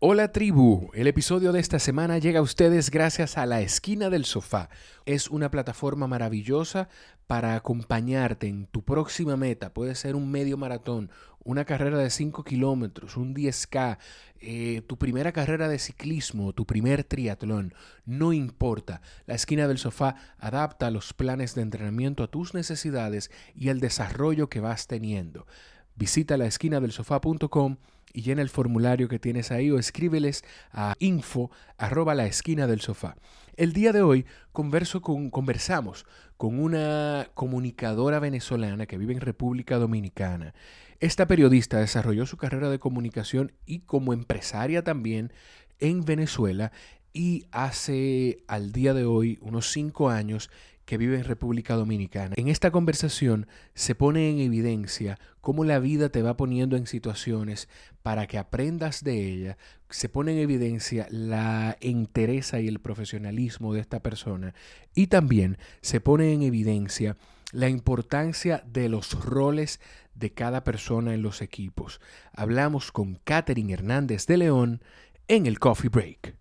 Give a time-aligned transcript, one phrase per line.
[0.00, 4.26] Hola tribu, el episodio de esta semana llega a ustedes gracias a La Esquina del
[4.26, 4.70] Sofá.
[5.06, 6.88] Es una plataforma maravillosa
[7.26, 9.74] para acompañarte en tu próxima meta.
[9.74, 11.10] Puede ser un medio maratón,
[11.42, 13.98] una carrera de 5 kilómetros, un 10K,
[14.38, 17.74] eh, tu primera carrera de ciclismo, tu primer triatlón.
[18.06, 23.68] No importa, La Esquina del Sofá adapta los planes de entrenamiento a tus necesidades y
[23.68, 25.48] al desarrollo que vas teniendo.
[25.96, 27.78] Visita laesquinadelsofá.com
[28.12, 32.80] y llena el formulario que tienes ahí o escríbeles a info arroba la esquina del
[32.80, 33.16] sofá.
[33.56, 36.06] El día de hoy converso con, conversamos
[36.36, 40.54] con una comunicadora venezolana que vive en República Dominicana.
[41.00, 45.32] Esta periodista desarrolló su carrera de comunicación y como empresaria también
[45.80, 46.72] en Venezuela
[47.12, 50.50] y hace al día de hoy unos cinco años
[50.88, 52.34] que vive en República Dominicana.
[52.38, 57.68] En esta conversación se pone en evidencia cómo la vida te va poniendo en situaciones
[58.02, 59.58] para que aprendas de ella.
[59.90, 64.54] Se pone en evidencia la entereza y el profesionalismo de esta persona.
[64.94, 67.18] Y también se pone en evidencia
[67.52, 69.80] la importancia de los roles
[70.14, 72.00] de cada persona en los equipos.
[72.32, 74.82] Hablamos con Katherine Hernández de León
[75.28, 76.34] en el Coffee Break.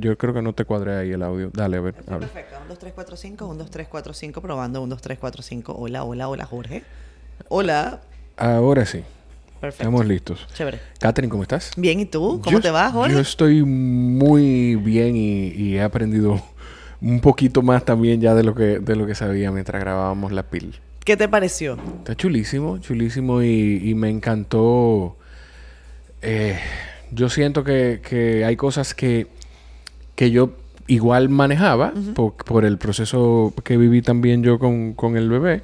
[0.00, 1.50] Yo creo que no te cuadré ahí el audio.
[1.52, 1.94] Dale, a ver.
[1.94, 2.56] Perfecto.
[2.58, 3.46] 1, 2, 3, 4, 5.
[3.46, 4.40] 1, 2, 3, 4, 5.
[4.40, 4.82] Probando.
[4.82, 5.74] 1, 2, 3, 4, 5.
[5.78, 6.82] Hola, hola, hola, Jorge.
[7.48, 8.00] Hola.
[8.36, 9.02] Ahora sí.
[9.60, 9.82] Perfecto.
[9.82, 10.46] Estamos listos.
[10.54, 10.80] Chévere.
[10.98, 11.72] Katherine, ¿cómo estás?
[11.76, 12.40] Bien, ¿y tú?
[12.44, 13.14] ¿Cómo te va, Jorge?
[13.14, 16.42] Yo estoy muy bien y, y, he aprendido
[17.00, 20.42] un poquito más también ya de lo que, de lo que sabía mientras grabábamos la
[20.42, 20.78] pil.
[21.04, 21.78] ¿Qué te pareció?
[21.98, 25.16] Está chulísimo, chulísimo y, y me encantó.
[26.22, 26.58] Eh,
[27.10, 29.26] yo siento que, que hay cosas que
[30.14, 30.50] que yo
[30.86, 35.62] igual manejaba por, el proceso que viví también yo con, el bebé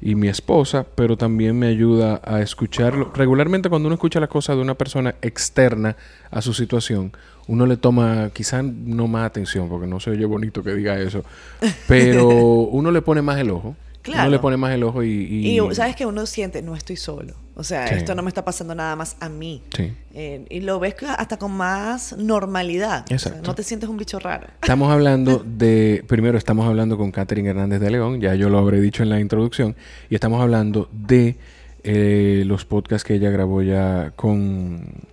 [0.00, 3.12] y mi esposa, pero también me ayuda a escucharlo.
[3.14, 5.96] Regularmente cuando uno escucha las cosas de una persona externa
[6.30, 7.12] a su situación,
[7.46, 11.24] uno le toma quizás no más atención, porque no se oye bonito que diga eso,
[11.88, 13.76] pero uno le pone más el ojo.
[14.02, 14.22] Claro.
[14.22, 15.08] Uno le pone más el ojo y...
[15.08, 17.34] Y, sabes que uno siente, no estoy solo.
[17.54, 19.62] O sea, esto no me está pasando nada más a mí.
[19.76, 19.92] Sí.
[20.14, 23.04] Eh, y lo ves hasta con más normalidad.
[23.10, 23.46] Exacto.
[23.46, 24.48] no te sientes un bicho raro.
[24.60, 26.04] Estamos hablando de...
[26.06, 29.20] Primero estamos hablando con Catherine Hernández de León, ya yo lo habré dicho en la
[29.20, 29.76] introducción,
[30.08, 31.36] y estamos hablando de
[31.84, 35.10] eh, los podcasts que ella grabó ya con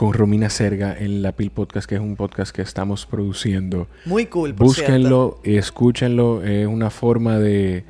[0.00, 3.86] con Romina Serga en La Pil Podcast, que es un podcast que estamos produciendo.
[4.06, 4.54] Muy cool.
[4.54, 6.42] Por Búsquenlo, escúchenlo.
[6.42, 7.84] Es una forma de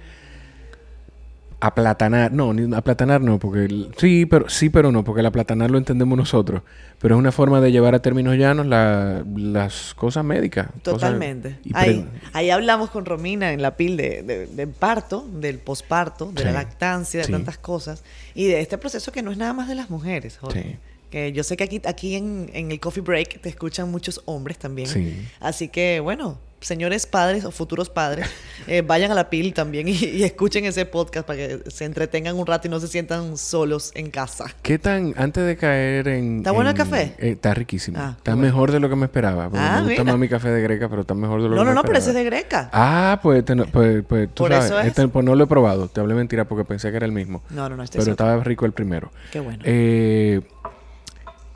[1.60, 5.78] aplatanar, no, ni aplatanar no, porque sí, pero sí, pero no, porque el aplatanar lo
[5.78, 6.62] entendemos nosotros,
[6.98, 10.68] pero es una forma de llevar a términos llanos las cosas médicas.
[10.82, 11.58] Totalmente.
[11.74, 16.52] ahí, ahí, hablamos con Romina en la pil de, de, parto, del posparto, de la
[16.52, 18.02] lactancia, de tantas cosas,
[18.34, 20.78] y de este proceso que no es nada más de las mujeres, Jorge.
[21.10, 24.58] Que yo sé que aquí, aquí en, en el Coffee Break te escuchan muchos hombres
[24.58, 25.28] también.
[25.40, 28.28] Así que, bueno, señores padres o futuros padres,
[28.66, 32.46] eh, vayan a la pil también y, escuchen ese podcast para que se entretengan un
[32.46, 34.46] rato y no se sientan solos en casa.
[34.62, 36.38] ¿Qué tan, antes de caer en...
[36.38, 37.14] ¿Está bueno el café?
[37.18, 37.98] Eh, está riquísimo.
[37.98, 39.50] Ah, está mejor de lo que me esperaba.
[39.54, 41.64] Ah, me gusta más mi café de greca, pero está mejor de lo no, que
[41.64, 42.70] no, me no, pero ese es de greca.
[42.72, 45.88] Ah, pues, pues, pues tú Por sabes, este, pues no lo he probado.
[45.88, 47.42] Te hablé mentira porque pensé que era el mismo.
[47.50, 47.82] No, no, no.
[47.82, 49.10] Este pero estaba rico el primero.
[49.32, 49.62] Qué bueno.
[49.64, 50.40] Eh...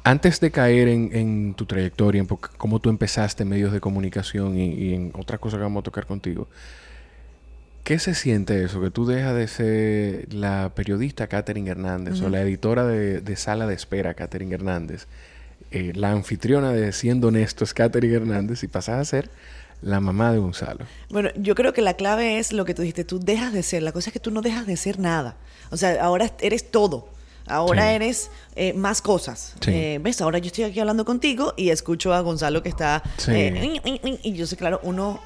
[0.07, 4.93] Antes de caer en, tu trayectoria, en cómo tú empezaste en medios de comunicación y,
[4.93, 6.47] en otras cosas que vamos a tocar contigo,
[7.85, 8.83] ¿qué se siente eso?
[8.83, 13.75] Que tú dejas de ser la periodista Katherine Hernández o la editora de, Sala de
[13.75, 15.07] Espera Katherine Hernández,
[15.71, 19.31] eh, la anfitriona de Siendo Honestos Katherine Hernández y pasas a ser
[19.81, 20.85] la mamá de Gonzalo.
[21.09, 23.83] Bueno, yo creo que la clave es lo que tú dijiste, tú dejas de ser,
[23.83, 25.37] la cosa es que tú no dejas de ser nada.
[25.71, 27.14] O sea, ahora eres todo.
[27.47, 29.55] Ahora eres eh, más cosas.
[29.67, 30.21] Eh, ¿Ves?
[30.23, 33.03] Ahora yo estoy aquí hablando contigo y escucho a Gonzalo que está...
[33.29, 33.81] Eh,
[34.23, 35.21] y yo sé, claro, uno...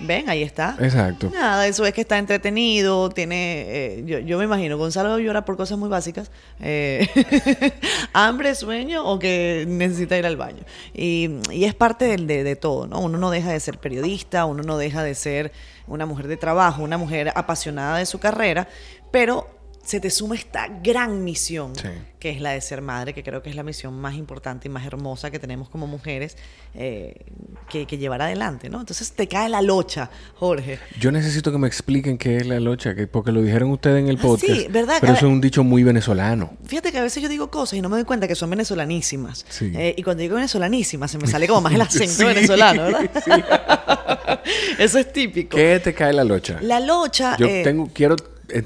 [0.00, 0.76] ven, ahí está.
[0.80, 1.30] Exacto.
[1.30, 4.02] Nada, eso es que está entretenido, tiene...
[4.06, 6.30] Yo, yo, me imagino, Gonzalo llora por cosas muy básicas.
[8.14, 10.64] hambre, sueño o que necesita ir al baño.
[10.94, 13.00] Y, y es parte de, de, de todo, ¿no?
[13.00, 15.52] Uno no deja de ser periodista, uno no deja de ser
[15.86, 18.68] una mujer de trabajo, una mujer apasionada de su carrera,
[19.10, 19.57] pero
[19.88, 21.72] se te suma esta gran misión,
[22.18, 24.70] que es la de ser madre, que creo que es la misión más importante y
[24.70, 26.36] más hermosa que tenemos como mujeres
[26.74, 27.24] eh,
[27.70, 28.80] que, llevar adelante, ¿no?
[28.80, 30.78] Entonces te cae la locha, Jorge.
[31.00, 34.08] Yo necesito que me expliquen qué es la locha, que, porque lo dijeron ustedes en
[34.08, 34.52] el podcast.
[34.52, 34.98] Sí, ¿verdad?
[35.00, 36.52] Pero eso es un dicho muy venezolano.
[36.66, 39.46] Fíjate que a veces yo digo cosas y no me doy cuenta que son venezolanísimas.
[39.62, 44.42] Eh, y cuando digo venezolanísimas se me sale como más el acento venezolano, ¿verdad?
[44.78, 45.56] Eso es típico.
[45.56, 46.58] ¿Qué te cae la locha?
[46.60, 47.38] La locha.
[47.38, 48.16] Yo eh, tengo, quiero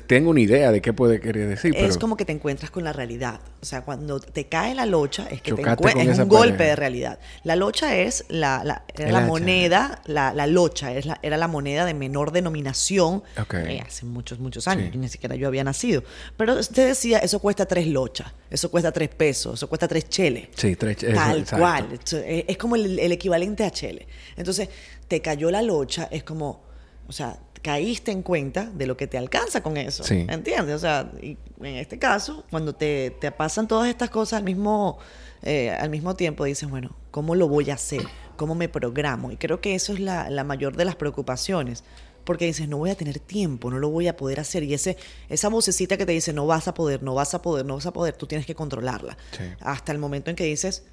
[0.07, 1.75] tengo una idea de qué puede querer decir.
[1.77, 3.41] Es como que te encuentras con la realidad.
[3.61, 7.19] O sea, cuando te cae la locha, es que te es un golpe de realidad.
[7.43, 11.85] La locha es la, la, la moneda, la, la, locha es la, era la moneda
[11.85, 14.95] de menor denominación eh, hace muchos, muchos años.
[14.95, 16.05] Ni siquiera yo había nacido.
[16.37, 20.49] Pero usted decía, eso cuesta tres lochas, eso cuesta tres pesos, eso cuesta tres cheles.
[20.55, 21.17] Sí, tres cheles.
[21.17, 21.99] Tal cual.
[22.25, 24.07] Es, como el, el equivalente a chele.
[24.37, 24.69] Entonces,
[25.09, 26.63] te cayó la locha, es como,
[27.07, 30.05] o sea, caíste en cuenta de lo que te alcanza con eso.
[30.13, 30.75] ¿Entiendes?
[30.75, 31.37] O sea, en
[31.77, 34.99] este caso, cuando te, pasan todas estas cosas al mismo,
[35.43, 38.03] eh, al mismo tiempo, dices, bueno, ¿cómo lo voy a hacer?
[38.37, 39.31] ¿Cómo me programo?
[39.31, 41.85] Y creo que eso es la, mayor de las preocupaciones.
[42.25, 44.63] Porque dices, no voy a tener tiempo, no lo voy a poder hacer.
[44.63, 44.97] Y ese,
[45.29, 47.87] esa vocecita que te dice, no vas a poder, no vas a poder, no vas
[47.87, 49.17] a poder, tú tienes que controlarla.
[49.61, 50.85] Hasta el momento en que dices,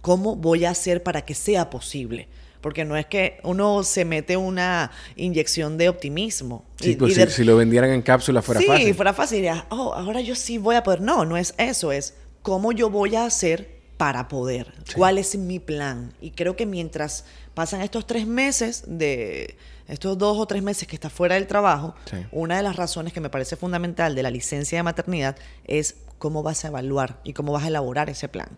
[0.00, 2.28] ¿cómo voy a hacer para que sea posible?
[2.60, 6.64] Porque no es que uno se mete una inyección de optimismo.
[6.80, 8.86] Sí, pues si, lo vendieran en cápsula fuera fácil.
[8.86, 9.46] Sí, fuera fácil.
[9.70, 11.00] oh, ahora yo sí voy a poder.
[11.00, 14.72] No, no es eso, es cómo yo voy a hacer para poder.
[14.96, 16.14] ¿Cuál es mi plan?
[16.20, 19.56] Y creo que mientras pasan estos tres meses de
[19.88, 21.94] estos dos o tres meses que está fuera del trabajo,
[22.30, 26.42] una de las razones que me parece fundamental de la licencia de maternidad es cómo
[26.42, 28.48] vas a evaluar y cómo vas a elaborar ese plan.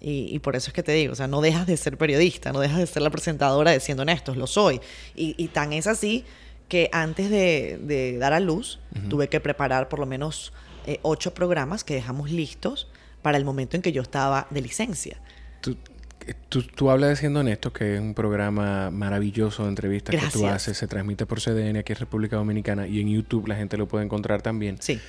[0.00, 2.60] Y, por eso es que te digo, o sea, no dejas de ser periodista, no
[2.60, 4.80] dejas de ser la presentadora de Siendo Honestos, lo soy.
[5.14, 6.24] Y, tan es así
[6.68, 8.78] que antes de, dar a luz,
[9.08, 10.52] tuve que preparar por lo menos
[10.86, 12.88] eh, ocho programas que dejamos listos
[13.22, 15.20] para el momento en que yo estaba de licencia.
[15.60, 20.46] Tú, tú, hablas de Siendo Honestos, que es un programa maravilloso de entrevistas que tú
[20.46, 23.88] haces, se transmite por CDN aquí en República Dominicana y en YouTube la gente lo
[23.88, 24.76] puede encontrar también.
[24.80, 25.00] Sí.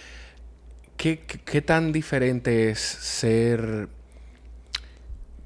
[0.95, 3.89] ¿Qué, qué tan diferente es ser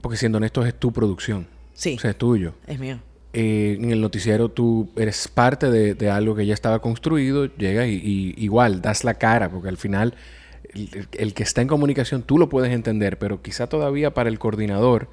[0.01, 1.47] porque siendo honesto, es tu producción.
[1.73, 1.95] Sí.
[1.95, 2.53] O sea, es tuyo.
[2.67, 2.99] Es mío.
[3.33, 8.33] Eh, en el noticiero tú eres parte de, algo que ya estaba construido, llegas y,
[8.37, 10.15] igual das la cara, porque al final
[11.13, 15.09] el, que está en comunicación tú lo puedes entender, pero quizá todavía para el coordinador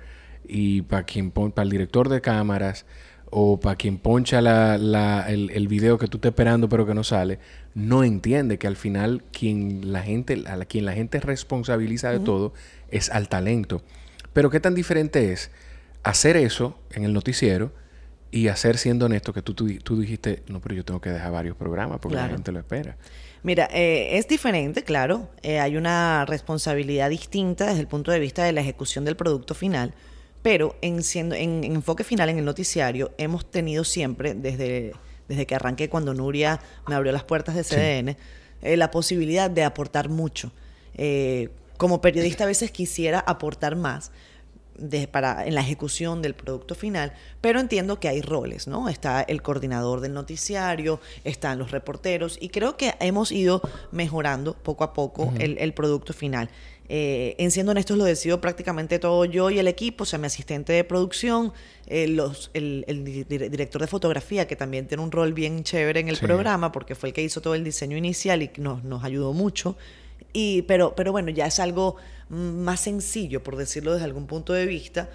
[0.49, 2.87] y para quien para el director de cámaras
[3.31, 7.39] o para quien poncha el, video que tú estás esperando pero que no sale,
[7.75, 12.53] no entiende que al final quien la gente, a quien la gente responsabiliza de todo
[12.91, 13.83] es al talento.
[14.33, 15.51] Pero qué tan diferente es
[16.03, 17.73] hacer eso en el noticiero
[18.31, 21.57] y hacer siendo honesto que tú, tú, dijiste, no, pero yo tengo que dejar varios
[21.57, 22.97] programas porque la gente lo espera.
[23.43, 25.29] Mira, eh, es diferente, claro.
[25.43, 29.55] Eh, hay una responsabilidad distinta desde el punto de vista de la ejecución del producto
[29.55, 29.95] final,
[30.43, 34.93] pero en, siendo, en, enfoque final en el noticiario hemos tenido siempre, desde,
[35.29, 38.17] desde que arranqué cuando Nuria me abrió las puertas de CDN,
[38.63, 40.53] eh, la posibilidad de aportar mucho.
[41.79, 44.13] Como periodista a veces quisiera aportar más,
[45.11, 48.89] para, en la ejecución del producto final, pero entiendo que hay roles, ¿no?
[48.89, 53.61] Está el coordinador del noticiario, están los reporteros y creo que hemos ido
[53.91, 56.49] mejorando poco a poco el, producto final.
[56.91, 60.27] Eh, en siendo honestos, lo decido prácticamente todo yo y el equipo, o sea, mi
[60.27, 61.53] asistente de producción,
[61.87, 66.19] eh, los, el, director de fotografía, que también tiene un rol bien chévere en el
[66.19, 69.77] programa, porque fue el que hizo todo el diseño inicial y nos, nos ayudó mucho.
[70.33, 71.97] Y, pero, pero bueno, ya es algo
[72.29, 75.09] más sencillo, por decirlo desde algún punto de vista,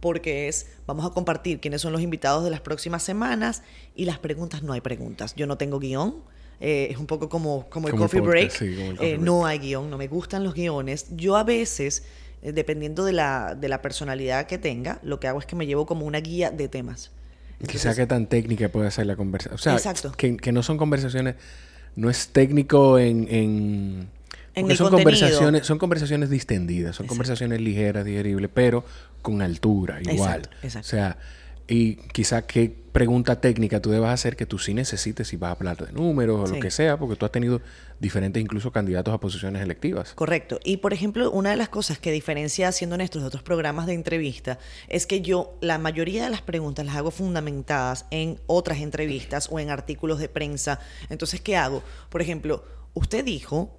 [0.00, 3.62] porque es, vamos a compartir quiénes son los invitados de las próximas semanas
[3.94, 5.34] y las preguntas, no hay preguntas.
[5.36, 6.16] Yo no tengo guion.
[6.58, 8.62] Eh, es un poco como, como el coffee break.
[8.62, 11.06] Eh, no hay guion, no me gustan los guiones.
[11.14, 12.04] Yo a veces,
[12.42, 15.66] eh, dependiendo de la, de la personalidad que tenga, lo que hago es que me
[15.66, 17.10] llevo como una guía de temas.
[17.66, 19.74] Quizá qué tan técnica puede ser la conversación.
[19.74, 21.36] O sea, Que, que, no son conversaciones,
[21.94, 24.08] no es técnico en
[24.76, 28.84] son conversaciones, son conversaciones distendidas, son conversaciones ligeras, digeribles, pero
[29.22, 30.48] con altura, igual.
[30.64, 31.18] O sea,
[31.68, 35.52] y quizá qué pregunta técnica tú debas hacer que tú sí necesites si vas a
[35.52, 37.60] hablar de números o lo que sea, porque tú has tenido
[37.98, 40.14] diferentes incluso candidatos a posiciones electivas.
[40.14, 40.60] Correcto.
[40.64, 43.94] Y por ejemplo, una de las cosas que diferencia siendo honestos de otros programas de
[43.94, 44.58] entrevista
[44.88, 49.58] es que yo la mayoría de las preguntas las hago fundamentadas en otras entrevistas o
[49.58, 50.78] en artículos de prensa.
[51.10, 51.82] Entonces, ¿qué hago?
[52.08, 53.76] Por ejemplo, usted dijo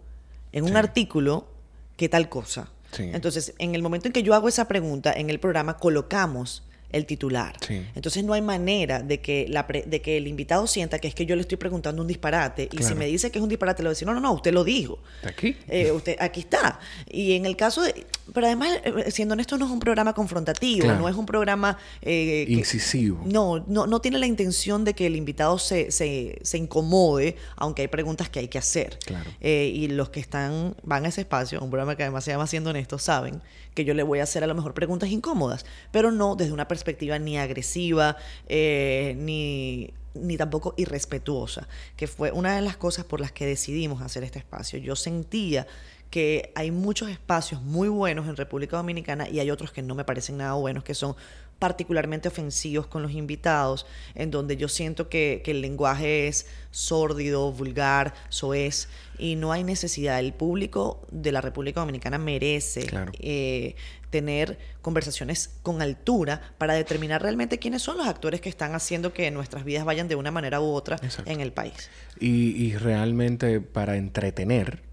[0.52, 1.48] en un artículo
[1.96, 2.70] qué tal cosa.
[2.98, 7.06] Entonces, en el momento en que yo hago esa pregunta, en el programa colocamos el
[7.06, 7.56] titular.
[7.96, 11.26] Entonces no hay manera de que, la de que el invitado sienta que es que
[11.26, 13.88] yo le estoy preguntando un disparate y si me dice que es un disparate le
[13.88, 15.00] voy a decir, no, no, no, usted lo dijo.
[15.24, 15.56] Aquí.
[15.68, 16.80] Eh, usted, aquí está.
[17.10, 18.06] Y en el caso de...
[18.34, 21.78] Pero además, eh, siendo honesto, no es un programa confrontativo, no es un programa...
[22.02, 23.22] Eh, Incisivo.
[23.26, 27.84] No, no, no tiene la intención de que el invitado se, se, se incomode, aunque
[27.84, 28.98] hay preguntas que hay que hacer.
[29.42, 32.70] y los que están van a ese espacio, un programa que además se llama Siendo
[32.70, 33.42] Honesto, saben
[33.78, 36.68] que yo le voy a hacer a lo mejor preguntas incómodas, pero no desde una
[36.68, 38.18] perspectiva ni agresiva,
[38.50, 44.02] eh, ni ni tampoco irrespetuosa, que fue una de las cosas por las que decidimos
[44.02, 44.80] hacer este espacio.
[44.80, 45.68] Yo sentía
[46.10, 50.06] que hay muchos espacios muy buenos en República Dominicana y hay otros que no me
[50.06, 51.16] parecen nada buenos, que son
[51.60, 53.86] particularmente ofensivos con los invitados,
[54.16, 60.20] en donde yo siento que, el lenguaje es sórdido, vulgar, soez, y no hay necesidad.
[60.20, 62.88] El público de la República Dominicana merece
[63.20, 63.76] eh,
[64.10, 69.32] tener conversaciones con altura para determinar realmente quiénes son los actores que están haciendo que
[69.32, 71.90] nuestras vidas vayan de una manera u otra en el país.
[72.20, 74.87] Y, y realmente para entretener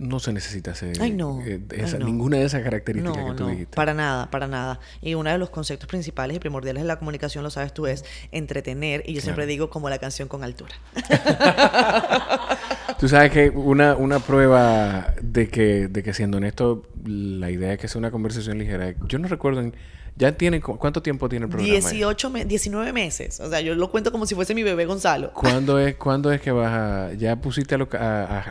[0.00, 3.76] no se necesita ese, eh, ninguna de esas características que tú no, dijiste.
[3.76, 4.80] Para nada, para nada.
[5.02, 8.04] Y uno de los conceptos principales y primordiales de la comunicación, lo sabes tú, es
[8.32, 9.02] entretener.
[9.06, 10.74] Y yo siempre digo como la canción con altura.
[12.98, 17.78] tú sabes que una, una prueba de que, de que siendo honesto, la idea es
[17.78, 18.94] que sea una conversación ligera.
[19.06, 19.74] Yo no recuerdo en
[20.20, 21.72] ¿Ya tiene cuánto tiempo tiene el programa?
[21.72, 23.40] 18 19 meses.
[23.40, 25.32] O sea, yo lo cuento como si fuese mi bebé Gonzalo.
[25.32, 27.14] ¿Cuándo es, ¿cuándo es que vas a...
[27.14, 27.78] Ya pusiste a,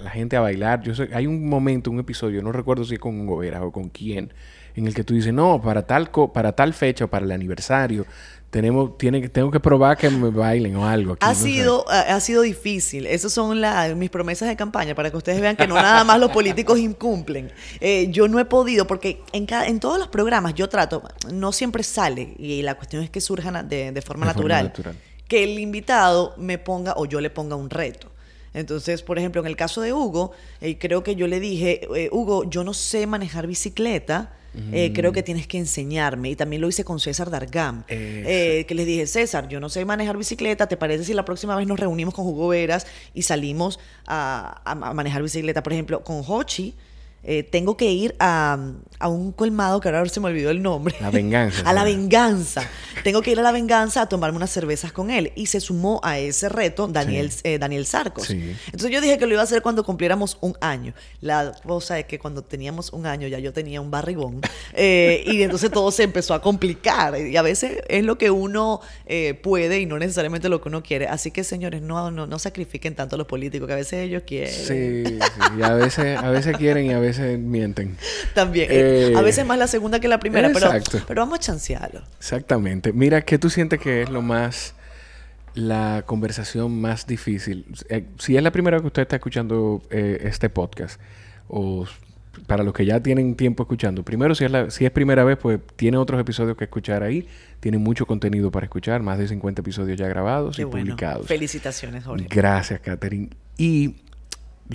[0.01, 0.81] la gente a bailar?
[0.81, 3.89] Yo sé, hay un momento, un episodio, no recuerdo si es con Gobera o con
[3.89, 4.33] quién,
[4.73, 8.07] en el que tú dices, no, para tal, para tal fecha o para el aniversario,
[8.49, 11.17] tenemos, tiene, tengo que probar que me bailen o algo.
[11.19, 13.05] ha, sido, ha, sido difícil.
[13.05, 13.59] Esas son
[13.97, 17.51] mis promesas de campaña para que ustedes vean que no nada más los políticos incumplen.
[17.79, 21.83] Eh, yo no he podido, porque en, en todos los programas yo trato, no siempre
[21.83, 24.73] sale, y la cuestión es que surjan de, forma, natural,
[25.27, 28.09] que el invitado me ponga o yo le ponga un reto.
[28.53, 32.09] Entonces, por ejemplo, en el caso de Hugo, eh, creo que yo le dije, eh,
[32.11, 34.33] Hugo, yo no sé manejar bicicleta,
[34.71, 36.29] eh, creo que tienes que enseñarme.
[36.29, 37.83] Y también lo hice con César Dargam.
[37.87, 41.55] Eh, que les dije, César, yo no sé manejar bicicleta, ¿te parece si la próxima
[41.55, 45.63] vez nos reunimos con Hugo Veras y salimos a, a manejar bicicleta?
[45.63, 46.75] Por ejemplo, con Hochi
[47.21, 48.57] eh, tengo que ir a,
[49.01, 50.95] un colmado que ahora se me olvidó el nombre.
[51.01, 51.61] La venganza.
[51.65, 52.63] a la venganza.
[53.03, 55.31] tengo que ir a la venganza a tomarme unas cervezas con él.
[55.35, 58.29] Y se sumó a ese reto Daniel, eh, Daniel Sarcos.
[58.29, 60.93] Entonces yo dije que lo iba a hacer cuando cumpliéramos un año.
[61.19, 64.41] La cosa es que cuando teníamos un año ya yo tenía un barrigón.
[64.81, 67.19] Eh, y entonces todo se empezó a complicar.
[67.19, 68.79] Y a veces es lo que uno
[69.41, 71.07] puede y no necesariamente lo que uno quiere.
[71.07, 74.23] Así que señores, no, no, no sacrifiquen tanto a los políticos, que a veces ellos
[74.25, 74.53] quieren.
[74.53, 75.19] Sí, sí.
[75.57, 77.97] Y a veces, a veces quieren y a veces veces mienten.
[78.33, 78.67] También.
[78.69, 80.71] Eh, a veces más la segunda que la primera, pero,
[81.07, 82.01] pero vamos a chancearlo.
[82.17, 82.93] Exactamente.
[82.93, 84.75] Mira, ¿qué tú sientes que es lo más
[85.53, 87.65] la conversación más difícil?
[87.89, 90.99] Eh, si es la primera vez que usted está escuchando eh, este podcast,
[91.47, 91.85] o
[92.47, 95.37] para los que ya tienen tiempo escuchando, primero, si es, la, si es primera vez,
[95.37, 97.27] pues tiene otros episodios que escuchar ahí.
[97.59, 101.27] Tiene mucho contenido para escuchar, más de 50 episodios ya grabados y publicados.
[101.27, 102.27] Felicitaciones, Jorge.
[102.29, 103.29] Gracias, Catherine.
[103.57, 103.95] Y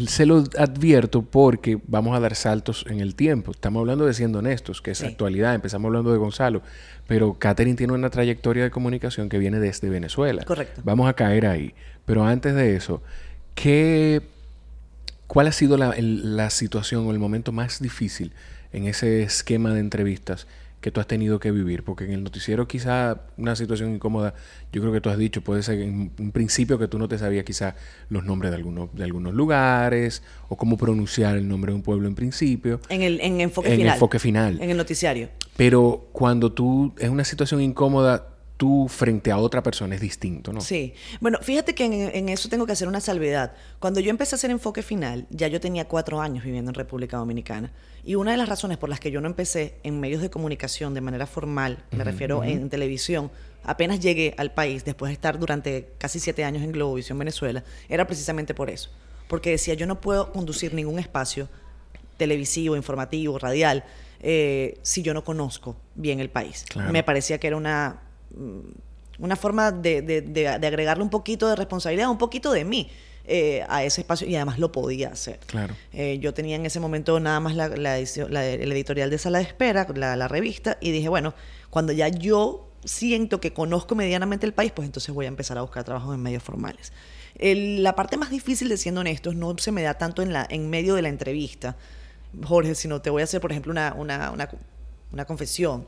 [0.07, 3.53] se lo advierto porque vamos a dar saltos en el tiempo.
[3.53, 5.55] Estamos hablando de siendo honestos, que es actualidad.
[5.55, 6.63] Empezamos hablando de Gonzalo,
[7.07, 10.45] pero Catherine tiene una trayectoria de comunicación que viene desde Venezuela.
[10.45, 10.81] Correcto.
[10.85, 11.75] Vamos a caer ahí.
[12.07, 13.03] Pero antes de eso,
[13.55, 14.23] ¿qué,
[15.29, 18.33] ¿cuál ha sido la, la situación o el momento más difícil
[18.73, 20.49] en ese esquema de entrevistas
[20.85, 21.83] que tú has tenido que vivir?
[21.83, 24.35] Porque en el noticiero quizá una situación incómoda,
[24.71, 27.17] yo creo que tú has dicho, puede ser en un principio que tú no te
[27.17, 27.75] sabías quizá
[28.11, 32.07] los nombres de algunos, de algunos lugares o cómo pronunciar el nombre de un pueblo
[32.07, 32.81] en principio.
[32.91, 33.95] En el en enfoque en final.
[33.95, 34.59] enfoque final.
[34.61, 35.31] En el noticiario.
[35.57, 40.61] Pero cuando tú es una situación incómoda, tú frente a otra persona es distinto, ¿no?
[40.61, 40.95] Sí.
[41.21, 43.53] Bueno, fíjate que en, eso tengo que hacer una salvedad.
[43.81, 47.17] Cuando yo empecé a hacer enfoque final, ya yo tenía cuatro años viviendo en República
[47.17, 47.73] Dominicana.
[48.05, 50.95] Y una de las razones por las que yo no empecé en medios de comunicación
[50.95, 53.31] de manera formal, me refiero en televisión,
[53.65, 58.07] apenas llegué al país después de estar durante casi siete años en Globovisión Venezuela, era
[58.07, 58.91] precisamente por eso.
[59.27, 61.49] Porque decía, yo no puedo conducir ningún espacio
[62.19, 63.85] televisivo, informativo, radial,
[64.21, 66.67] eh, si yo no conozco bien el país.
[66.91, 68.04] Me parecía que era una
[69.19, 72.91] una forma de, de, agregarle un poquito de responsabilidad, un poquito de mí.
[73.27, 75.41] Eh, a ese espacio y además lo podía hacer.
[75.47, 75.75] Claro.
[75.95, 79.45] Eh, yo tenía en ese momento nada más la, la, el editorial de Sala de
[79.45, 81.33] Espera, la, revista, y dije, bueno,
[81.71, 85.63] cuando ya yo siento que conozco medianamente el país, pues entonces voy a empezar a
[85.63, 86.93] buscar trabajos en medios formales.
[87.39, 90.69] la parte más difícil de siendo honestos no se me da tanto en, la, en
[90.69, 91.79] medio de la entrevista,
[92.43, 94.51] Jorge, sino te voy a hacer, por ejemplo, una, una, una
[95.15, 95.87] una confesión.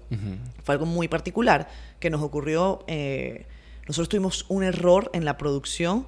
[0.63, 1.69] Fue algo muy particular
[2.01, 2.85] que nos ocurrió.
[2.87, 3.47] Eh,
[3.87, 6.07] nosotros tuvimos un error en la producción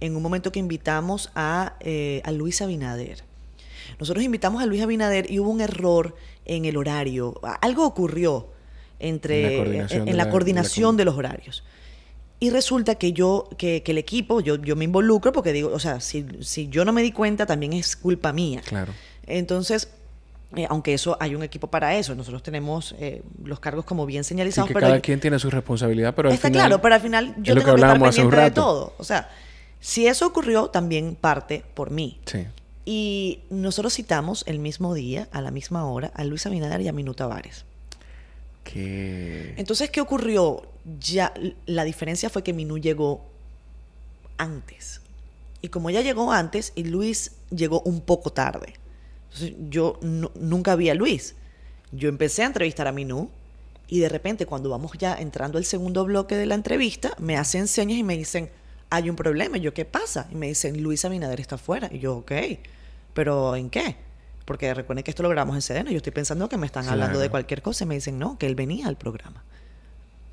[0.00, 3.24] en un momento que invitamos a, eh, a Luis Abinader.
[3.98, 7.40] Nosotros invitamos a Luis Abinader y hubo un error en el horario.
[7.62, 8.48] Algo ocurrió
[8.98, 11.62] entre, en la coordinación, de, los horarios.
[12.40, 16.00] Y resulta que yo, que, el equipo, yo, yo me involucro porque digo, o sea,
[16.00, 18.60] si, si yo no me di cuenta, también es culpa mía.
[18.66, 18.92] Claro.
[19.26, 19.88] Entonces,
[20.56, 22.14] Eh, aunque eso hay un equipo para eso.
[22.14, 24.68] Nosotros tenemos eh, los cargos como bien señalizados.
[24.68, 27.74] Sí, que cada quien tiene su responsabilidad, pero Está claro, pero al final yo tengo
[27.74, 28.94] que, estar pendiente de todo.
[28.98, 29.30] O sea,
[29.80, 32.18] si eso ocurrió, también parte por mí.
[32.24, 32.46] Sí.
[32.86, 36.92] Y nosotros citamos el mismo día, a la misma hora, a Luis Abinader y a
[36.92, 37.64] Minú Tavares.
[38.64, 39.54] ¿Qué?
[39.56, 40.62] Entonces, ¿qué ocurrió?
[41.00, 41.34] Ya
[41.66, 43.26] la diferencia fue que Minú llegó
[44.38, 45.00] antes.
[45.62, 48.74] Y como ya llegó antes, y Luis llegó un poco tarde.
[49.36, 51.34] Entonces, yo nunca vi a Luis.
[51.92, 53.30] Yo empecé a entrevistar a Minú
[53.88, 57.68] y de repente cuando vamos ya entrando al segundo bloque de la entrevista, me hacen
[57.68, 58.50] señas y me dicen,
[58.90, 59.58] hay un problema.
[59.58, 60.26] Y yo, ¿qué pasa?
[60.32, 61.88] Y me dicen, Luis Abinader está afuera.
[61.92, 62.32] Y yo, ok,
[63.14, 63.96] pero ¿en qué?
[64.44, 65.90] Porque recuerden que esto lo grabamos en Sedena.
[65.90, 67.84] Yo estoy pensando que me están hablando de cualquier cosa.
[67.84, 69.44] Y me dicen, no, que él venía al programa.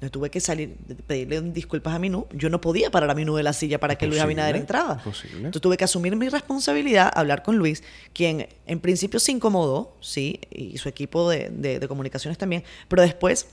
[0.02, 0.76] Yo tuve que salir,
[1.08, 2.28] pedirle disculpas a Minú.
[2.34, 5.02] Yo no podía parar a Minú de la silla para que Luis Abinader entraba.
[5.06, 10.42] Entonces tuve que asumir mi responsabilidad, hablar con Luis, quien en principio se incomodó, sí,
[10.52, 13.48] y su equipo de, de, comunicaciones también, pero después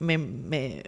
[0.00, 0.82] me, me,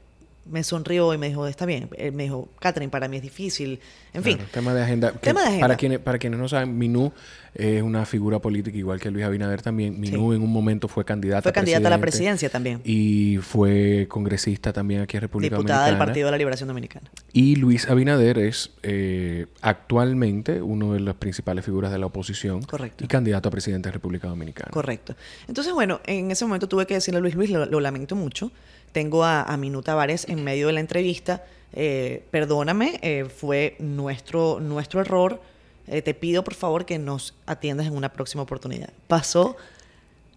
[0.45, 1.89] me sonrió y me dijo, está bien.
[1.97, 3.81] Él me dijo, Catherine, para mí es difícil.
[4.13, 4.39] En fin.
[4.53, 5.13] Tema de agenda.
[5.13, 5.65] Tema de agenda.
[5.65, 7.13] Para quienes, para quienes no saben, Minú
[7.55, 10.01] es una figura política igual que Luis Abinader también.
[10.01, 12.81] Minú en un momento fue candidata Fue candidata a la presidencia también.
[12.85, 17.11] Y fue congresista también aquí en República Diputada del Partido de la Liberación Dominicana.
[17.33, 22.63] Y Luis Abinader es eh, actualmente uno de las principales figuras de la oposición.
[22.63, 23.05] Correcto.
[23.05, 24.71] Y candidato a presidente de República Dominicana.
[24.71, 25.15] Correcto.
[25.49, 28.51] Entonces, bueno, en ese momento tuve que decirle a Luis, Luis, lo lamento mucho
[28.93, 31.45] tengo a, a Minú Tavares en medio de la entrevista.
[31.73, 35.41] Eh, perdóname, eh, fue nuestro, nuestro error.
[35.87, 38.91] Eh, te pido por favor que nos atiendas en una próxima oportunidad.
[39.07, 39.57] Pasó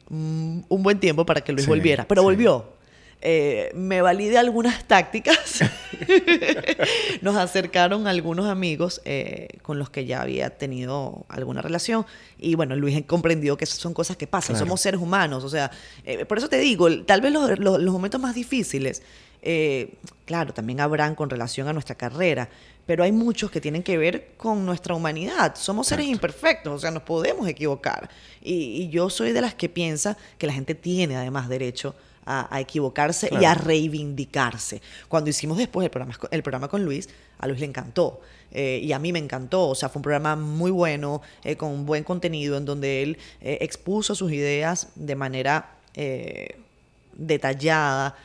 [0.09, 2.65] mm, un buen tiempo para que Luis volviera, pero volvió.
[3.25, 5.61] Eh, me valí de algunas tácticas.
[7.21, 12.05] Nos acercaron algunos amigos eh, con los que ya había tenido alguna relación.
[12.37, 14.57] Y bueno, Luis comprendió que esas son cosas que pasan.
[14.57, 15.45] Somos seres humanos.
[15.45, 15.71] O sea,
[16.03, 19.01] eh, por eso te digo, tal vez los, los momentos más difíciles,
[20.25, 22.49] claro, también habrán con relación a nuestra carrera.
[22.85, 25.55] Pero hay muchos que tienen que ver con nuestra humanidad.
[25.55, 28.09] Somos seres imperfectos, o sea, nos podemos equivocar.
[28.41, 32.12] Y, y yo soy de las que piensa que la gente tiene además derecho a,
[32.59, 34.81] equivocarse y a reivindicarse.
[35.07, 37.09] Cuando hicimos después el programa, el programa con Luis,
[37.39, 38.21] a Luis le encantó.
[38.51, 39.69] Eh, y a mí me encantó.
[39.69, 43.57] O sea, fue un programa muy bueno, eh, con buen contenido, en donde él eh,
[43.61, 45.77] expuso sus ideas de manera
[47.15, 48.15] detallada.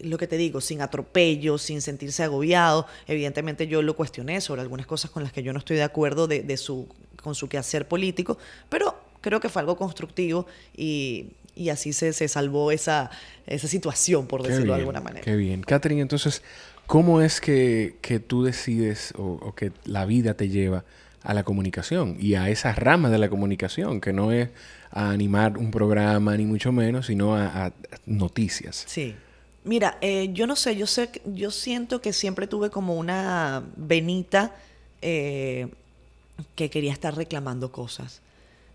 [0.00, 2.86] lo que te digo, sin atropello, sin sentirse agobiado.
[3.06, 6.26] Evidentemente yo lo cuestioné sobre algunas cosas con las que yo no estoy de acuerdo
[6.26, 6.88] de, de su,
[7.22, 8.36] con su quehacer político,
[8.68, 13.10] pero creo que fue algo constructivo y, y así se, se salvó esa,
[13.46, 15.24] esa situación, por decirlo de alguna manera.
[15.24, 15.62] Qué bien.
[15.62, 16.42] Catherine, entonces,
[16.86, 20.84] ¿cómo es que, que tú decides o, que la vida te lleva
[21.22, 24.48] a la comunicación y a esa rama de la comunicación, que no es
[24.90, 27.72] a animar un programa, ni mucho menos, sino a,
[28.06, 28.84] noticias?
[28.86, 29.14] Sí.
[29.62, 34.54] Mira, eh, yo no sé, yo sé, yo siento que siempre tuve como una venita
[35.02, 35.68] eh,
[36.54, 38.22] que quería estar reclamando cosas.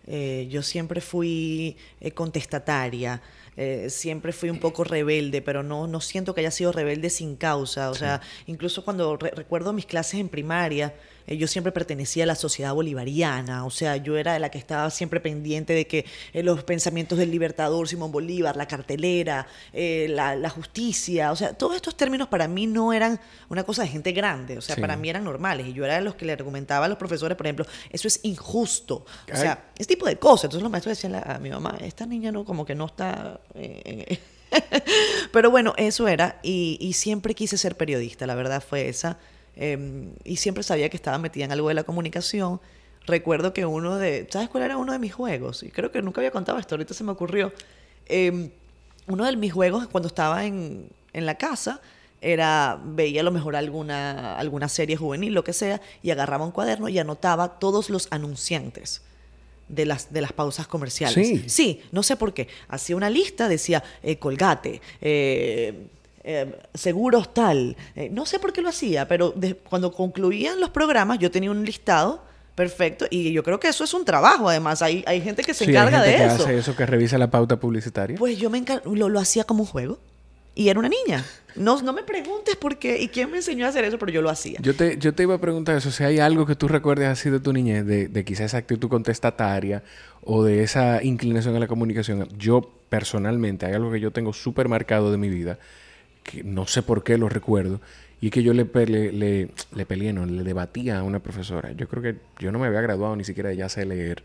[0.08, 3.22] Eh, yo siempre fui eh, contestataria,
[3.58, 7.36] eh, siempre fui un poco rebelde, pero no, no siento que haya sido rebelde sin
[7.36, 7.90] causa.
[7.90, 10.94] O sea, incluso cuando recuerdo mis clases en primaria,
[11.28, 14.58] eh, yo siempre pertenecía a la sociedad bolivariana, o sea, yo era de la que
[14.58, 20.08] estaba siempre pendiente de que eh, los pensamientos del libertador Simón Bolívar, la cartelera, eh,
[20.10, 24.12] la, justicia, o sea, todos estos términos para mí no eran una cosa de gente
[24.12, 26.86] grande, o sea, para mí eran normales, y yo era de los que le argumentaba
[26.86, 30.64] a los profesores, por ejemplo, eso es injusto, o sea, ese tipo de cosas, entonces
[30.64, 33.40] los maestros decían a mi mamá, esta niña no, como que no está...
[35.34, 39.18] Pero bueno, eso era, y, y siempre quise ser periodista, la verdad fue esa.
[39.56, 42.60] Em, y siempre sabía que estaba metida en algo de la comunicación.
[43.06, 45.64] Recuerdo que uno de, ¿sabes cuál era uno de mis juegos?
[45.64, 47.54] Y creo que nunca había contado esto, ahorita se me ocurrió.
[48.08, 48.50] Em,
[49.08, 51.82] uno de mis juegos cuando estaba en, en la casa
[52.22, 56.52] era, veía a lo mejor alguna, alguna serie juvenil, lo que sea, y agarraba un
[56.52, 59.02] cuaderno y anotaba todos los anunciantes
[59.68, 61.28] de las, de las pausas comerciales.
[61.28, 61.44] Sí.
[61.48, 62.48] Sí, no sé por qué.
[62.68, 65.88] Hacía una lista, decía eh, Colgate, eh,
[66.28, 67.78] eh, seguros tal.
[67.96, 69.34] Eh, no sé por qué lo hacía, pero
[69.70, 72.24] cuando concluían los programas yo tenía un listado
[72.56, 74.82] perfecto y yo creo que eso es un trabajo además.
[74.82, 76.44] Hay, hay gente que se encarga hay gente de que eso.
[76.44, 78.18] Hace eso, que revisa la pauta publicitaria.
[78.18, 80.00] Pues yo me lo, lo hacía como un juego
[80.56, 81.24] y era una niña.
[81.56, 84.22] No, no me preguntes por qué y quién me enseñó a hacer eso, pero yo
[84.24, 84.60] lo hacía.
[84.62, 87.30] Yo te, yo te iba a preguntar eso, si hay algo que tú recuerdes así
[87.30, 89.84] de tu niñez, de, de quizás esa actitud contestataria
[90.24, 92.28] o de esa inclinación a la comunicación.
[92.38, 95.60] Yo personalmente, hay algo que yo tengo súper marcado de mi vida,
[96.26, 97.80] que no sé por qué lo recuerdo,
[98.20, 101.72] y que yo le, le, le, le peleé, no, le debatía a una profesora.
[101.72, 104.24] Yo creo que yo no me había graduado ni siquiera de ya sé leer,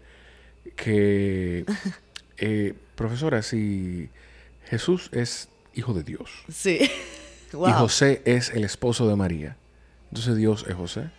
[0.77, 1.65] que
[2.43, 4.09] Eh, profesora, si
[4.65, 6.31] Jesús es hijo de Dios.
[6.51, 6.91] Sí.
[7.53, 9.57] Y José es el esposo de María.
[10.09, 11.11] Entonces Dios es José.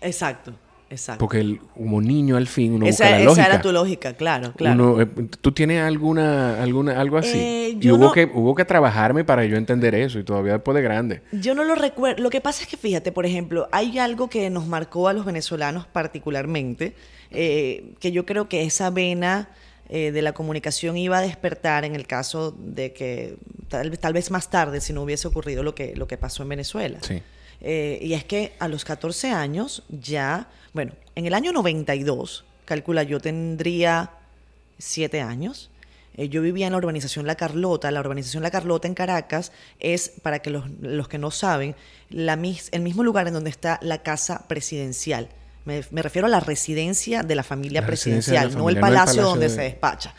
[0.00, 0.58] Exacto.
[0.88, 1.18] Exacto.
[1.18, 3.46] Porque el, como niño al fin uno esa, busca la esa lógica.
[3.46, 5.00] era tu lógica, claro, claro.
[5.00, 5.06] Eh,
[5.40, 7.36] ¿Tú tienes alguna, alguna, algo así?
[7.36, 10.82] Eh, y hubo, que, hubo que trabajarme para yo entender eso y todavía después de
[10.82, 11.22] grande.
[11.32, 12.22] Yo no lo recuerdo.
[12.22, 15.24] Lo que pasa es que, fíjate, por ejemplo, hay algo que nos marcó a los
[15.24, 16.94] venezolanos particularmente,
[17.32, 19.48] eh, que yo creo que esa vena
[19.88, 23.36] de la comunicación iba a despertar en el caso de que
[23.68, 26.48] tal, tal, vez más tarde, si no hubiese ocurrido lo que, lo que pasó en
[26.48, 26.98] Venezuela.
[27.02, 27.22] Sí.
[27.60, 33.18] y es que a los 14 años ya bueno, en el año 92, calcula, yo
[33.18, 34.10] tendría
[34.78, 35.70] siete años.
[36.18, 37.90] Eh, yo vivía en la urbanización La Carlota.
[37.90, 41.74] La urbanización La Carlota en Caracas es, para que los, que no saben,
[42.10, 45.30] la, el mismo lugar en donde está la casa presidencial.
[45.64, 50.14] Me, refiero a la residencia de la familia presidencial, no, el palacio donde se despacha.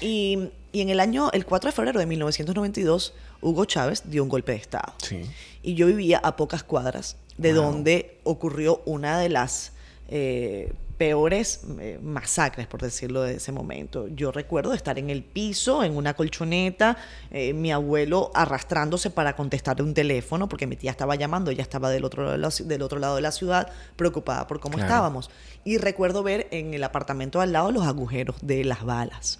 [0.00, 4.28] Y, y, en el año, el 4 de febrero de 1992, Hugo Chávez dio un
[4.28, 4.94] golpe de Estado.
[4.98, 5.28] Sí.
[5.64, 9.72] Y yo vivía a pocas cuadras de donde ocurrió una de las
[10.10, 14.06] eh, peores eh, masacres, por decirlo de ese momento.
[14.08, 16.98] Yo recuerdo estar en el piso, en una colchoneta,
[17.30, 21.88] eh, mi abuelo arrastrándose para contestar un teléfono, porque mi tía estaba llamando, ella estaba
[21.88, 25.30] del otro, lado, del otro lado de la ciudad, preocupada por cómo estábamos.
[25.64, 29.38] Y recuerdo ver en el apartamento al lado los agujeros de las balas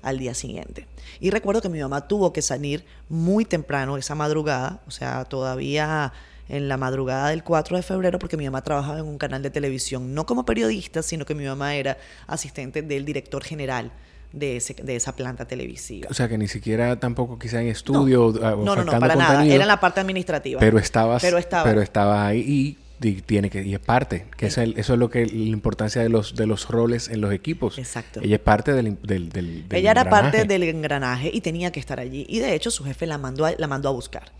[0.00, 0.86] al día siguiente.
[1.20, 6.12] Y recuerdo que mi mamá tuvo que salir muy temprano esa madrugada, o sea, todavía
[6.52, 9.50] en la madrugada del 4 de febrero porque mi mamá trabajaba en un canal de
[9.50, 13.90] televisión, no como periodista, sino que mi mamá era asistente del director general
[14.32, 16.08] de, ese, de esa planta televisiva.
[16.10, 18.32] O sea, que ni siquiera tampoco quizá en estudio.
[18.38, 19.46] No, no, no, para nada.
[19.46, 20.60] Era la parte administrativa.
[20.60, 21.64] Pero, estabas, pero, estaba.
[21.64, 22.78] pero estaba ahí y,
[23.22, 26.36] tiene que y es parte que es eso es lo que la importancia de los
[26.36, 30.08] de los roles en los equipos exacto ella es parte del, del, del, ella era
[30.08, 33.48] parte del engranaje y tenía que estar allí y de hecho su jefe la mandó
[33.58, 34.30] la mandó a buscar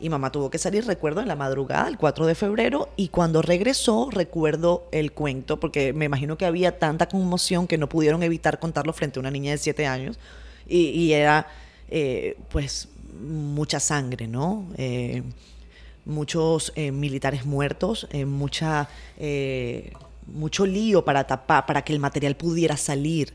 [0.00, 3.42] y mamá tuvo que salir, recuerdo, en la madrugada, el 4 de febrero, y cuando
[3.42, 8.58] regresó, recuerdo el cuento, porque me imagino que había tanta conmoción que no pudieron evitar
[8.58, 10.18] contarlo frente a una niña de 7 años,
[10.66, 11.46] y, era,
[11.88, 12.88] eh, pues,
[13.20, 14.66] mucha sangre, ¿no?
[14.78, 15.22] Eh,
[16.06, 18.88] muchos eh, militares muertos, mucha,
[20.26, 23.34] mucho lío para tapar, para que el material pudiera salir.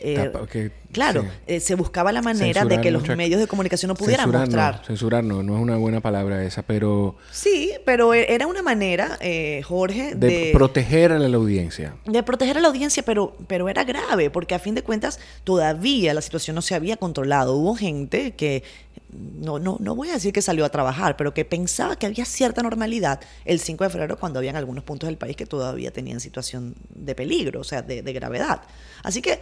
[0.00, 4.30] Eh, claro, eh, se buscaba la manera de que los medios de comunicación no pudieran
[4.30, 4.82] mostrar.
[4.84, 7.16] censurar no, no es una buena palabra esa, pero...
[7.30, 11.94] Sí, pero e, era una manera, eh, Jorge, de, proteger a la audiencia.
[12.04, 16.12] De proteger a la audiencia, pero, pero era grave, porque a fin de cuentas todavía
[16.14, 17.54] la situación no se había controlado.
[17.56, 18.62] Hubo gente que
[19.14, 22.24] no, no, no voy a decir que salió a trabajar, pero que pensaba que había
[22.24, 26.20] cierta normalidad el 5 de febrero cuando habían algunos puntos del país que todavía tenían
[26.20, 28.62] situación de peligro, o sea, de, de gravedad.
[29.02, 29.40] Así que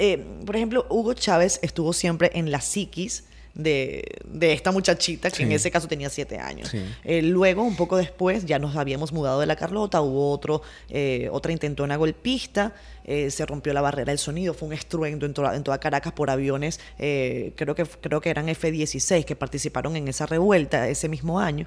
[0.00, 4.02] eh, por ejemplo, Hugo Chávez estuvo siempre en la psiquis de,
[4.40, 6.72] esta muchachita, que en ese caso tenía siete años.
[7.04, 11.28] Eh, luego, un poco después, ya nos habíamos mudado de la Carlota, hubo otro, eh,
[11.30, 15.64] otra intentona golpista, se rompió la barrera del sonido, fue un estruendo en, toda, en
[15.64, 20.88] toda Caracas por aviones, creo, que, creo que eran F-16 que participaron en esa revuelta
[20.88, 21.66] ese mismo año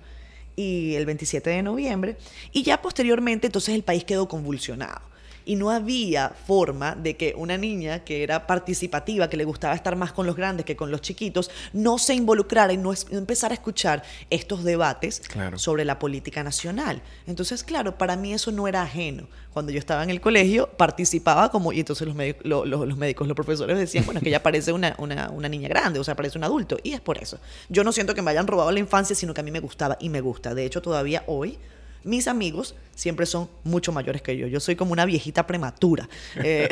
[0.55, 2.15] y el 27 de noviembre,
[2.51, 5.12] y ya posteriormente entonces el país quedó convulsionado
[5.45, 9.95] y no había forma de que una niña que era participativa, que le gustaba estar
[9.95, 13.55] más con los grandes que con los chiquitos, no se involucrara y no, empezara a
[13.55, 15.21] escuchar estos debates
[15.55, 17.01] sobre la política nacional.
[17.27, 19.27] Entonces, claro, para mí eso no era ajeno.
[19.51, 23.35] Cuando yo estaba en el colegio, participaba como, y entonces los, médicos, los, médicos, los
[23.35, 26.37] profesores decían, bueno, es que ella parece una, una, una niña grande, o sea, parece
[26.39, 27.37] un adulto, y es por eso.
[27.69, 29.97] Yo no siento que me hayan robado la infancia, sino que a mí me gustaba
[29.99, 30.55] y me gusta.
[30.55, 31.59] De hecho, todavía hoy
[32.03, 34.47] mis amigos siempre son mucho mayores que yo.
[34.47, 36.07] Yo soy como una viejita prematura.
[36.35, 36.69] Eh,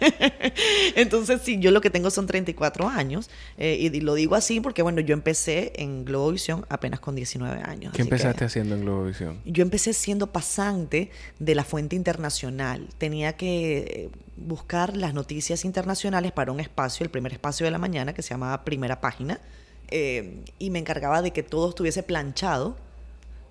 [0.94, 3.30] entonces, sí, yo lo que tengo son 34 años.
[3.58, 7.92] Eh, y lo digo así porque, bueno, yo empecé en Globovisión apenas con 19 años.
[7.94, 9.40] ¿Qué empezaste haciendo en Globovisión?
[9.44, 12.88] Yo empecé siendo pasante de la fuente internacional.
[12.98, 18.14] Tenía que buscar las noticias internacionales para un espacio, el primer espacio de la mañana,
[18.14, 19.40] que se llamaba Primera Página.
[19.90, 22.76] Eh, y me encargaba de que todo estuviese planchado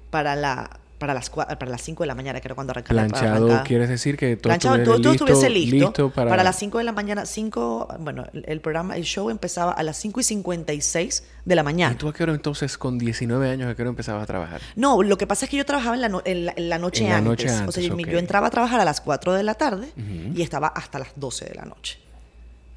[0.09, 3.07] para la para las para las 5 de la mañana, que era cuando arrancaba.
[3.07, 6.43] Planchado quieres decir que todo, Planchado, todo, estuviese listo, para...
[6.43, 10.19] las 5 de la mañana, 5, bueno, el, programa, el show empezaba a las 5
[10.19, 11.93] y 56 de la mañana.
[11.93, 14.61] ¿Y tú a qué hora entonces, con 19 años, a qué hora empezabas a trabajar?
[14.75, 17.17] No, lo que pasa es que yo trabajaba en la, en la, noche, en la
[17.17, 17.29] antes.
[17.29, 17.69] noche antes.
[17.69, 19.87] O sea, yo, entraba a trabajar a las 4 de la tarde
[20.35, 21.97] y estaba hasta las 12 de la noche.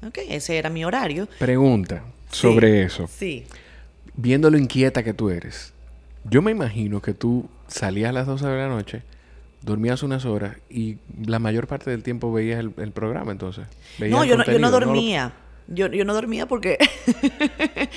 [0.07, 0.19] ¿Ok?
[0.29, 1.27] Ese era mi horario.
[1.39, 3.07] Pregunta sobre eso.
[3.07, 3.45] Sí.
[4.15, 5.73] Viendo lo inquieta que tú eres,
[6.29, 9.03] yo me imagino que tú salías a las 12 de la noche,
[9.61, 13.65] dormías unas horas y la mayor parte del tiempo veías el, programa entonces.
[13.99, 15.33] No, yo no, yo no dormía.
[15.67, 16.77] Yo, yo no dormía porque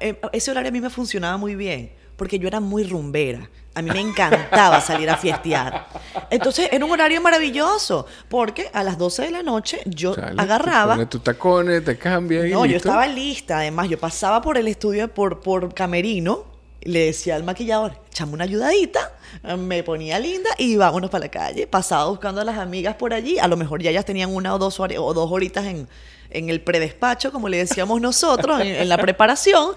[0.00, 3.48] eh, ese horario a mí me funcionaba muy bien, porque yo era muy rumbera.
[3.74, 5.86] A mí me encantaba salir a fiestear.
[6.30, 10.96] Entonces era un horario maravilloso, porque a las 12 de la noche yo agarraba.
[10.96, 12.50] Te tus tacones, te cambias.
[12.50, 13.58] no, yo estaba lista.
[13.58, 16.57] Además, yo pasaba por el estudio por, por Camerino,
[16.88, 19.12] le decía al maquillador, echame una ayudadita,
[19.58, 21.66] me ponía linda y vámonos para la calle.
[21.66, 23.38] Pasaba buscando a las amigas por allí.
[23.38, 25.86] A lo mejor ya ellas tenían una o dos, o dos horitas en,
[26.30, 29.74] en el predespacho, como le decíamos nosotros, en, la preparación,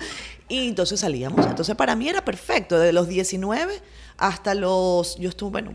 [0.48, 1.46] y entonces salíamos.
[1.46, 3.74] Entonces para mí era perfecto, desde los 19
[4.22, 5.18] hasta los...
[5.18, 5.74] Yo estuve, bueno,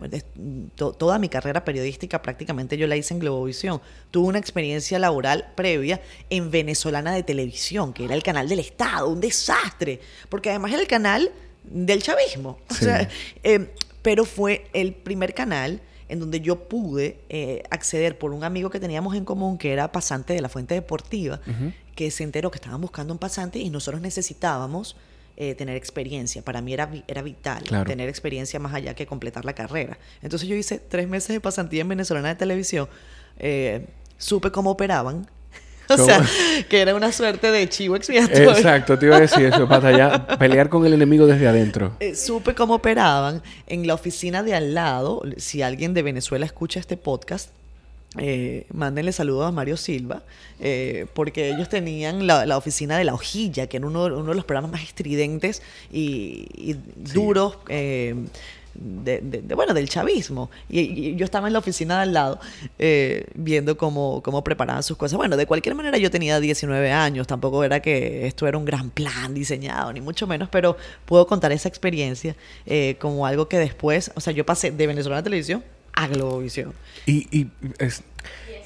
[0.77, 3.83] toda mi carrera periodística prácticamente yo la hice en Globovisión.
[4.13, 9.09] Tuve una experiencia laboral previa en Venezolana de Televisión, que era el canal del Estado,
[9.09, 11.33] un desastre, porque además era el canal
[11.65, 12.61] del chavismo.
[12.71, 13.09] O sea,
[13.43, 18.71] eh, pero fue el primer canal en donde yo pude eh, acceder por un amigo
[18.71, 21.41] que teníamos en común, que era pasante de la fuente deportiva,
[21.97, 24.95] que se enteró que estaban buscando un pasante y nosotros necesitábamos
[25.37, 26.43] eh, tener experiencia.
[26.43, 29.99] Para mí era, era vital tener experiencia más allá que completar la carrera.
[30.23, 32.89] Entonces yo hice tres meses de pasantía en Venezolana de Televisión,
[33.39, 33.87] eh,
[34.19, 35.29] supe cómo operaban,
[35.89, 36.25] O sea,
[36.69, 38.51] que era una suerte de chivo expiatorio.
[38.51, 41.97] Exacto, te iba a decir eso, para pelear con el enemigo desde adentro.
[42.01, 45.23] Eh, supe cómo operaban en la oficina de al lado.
[45.37, 47.51] Si alguien de Venezuela escucha este podcast,
[48.19, 50.23] eh, mándenle saludos a Mario Silva,
[50.61, 54.45] eh, porque ellos tenían la, oficina de la hojilla, que era uno, uno de los
[54.45, 57.59] programas más estridentes y, duros.
[57.69, 58.15] Eh,
[58.79, 60.51] de, bueno, del chavismo.
[60.69, 62.41] Y, yo estaba en la oficina de al lado
[62.79, 65.17] eh, viendo cómo, cómo preparaban sus cosas.
[65.17, 68.91] Bueno, de cualquier manera yo tenía 19 años, tampoco era que esto era un gran
[68.91, 74.11] plan diseñado, ni mucho menos, pero puedo contar esa experiencia eh, como algo que después,
[74.15, 75.63] o sea, yo pasé de Venezuela Televisión
[75.97, 76.73] a Globovisión.
[77.07, 77.49] ¿Y, y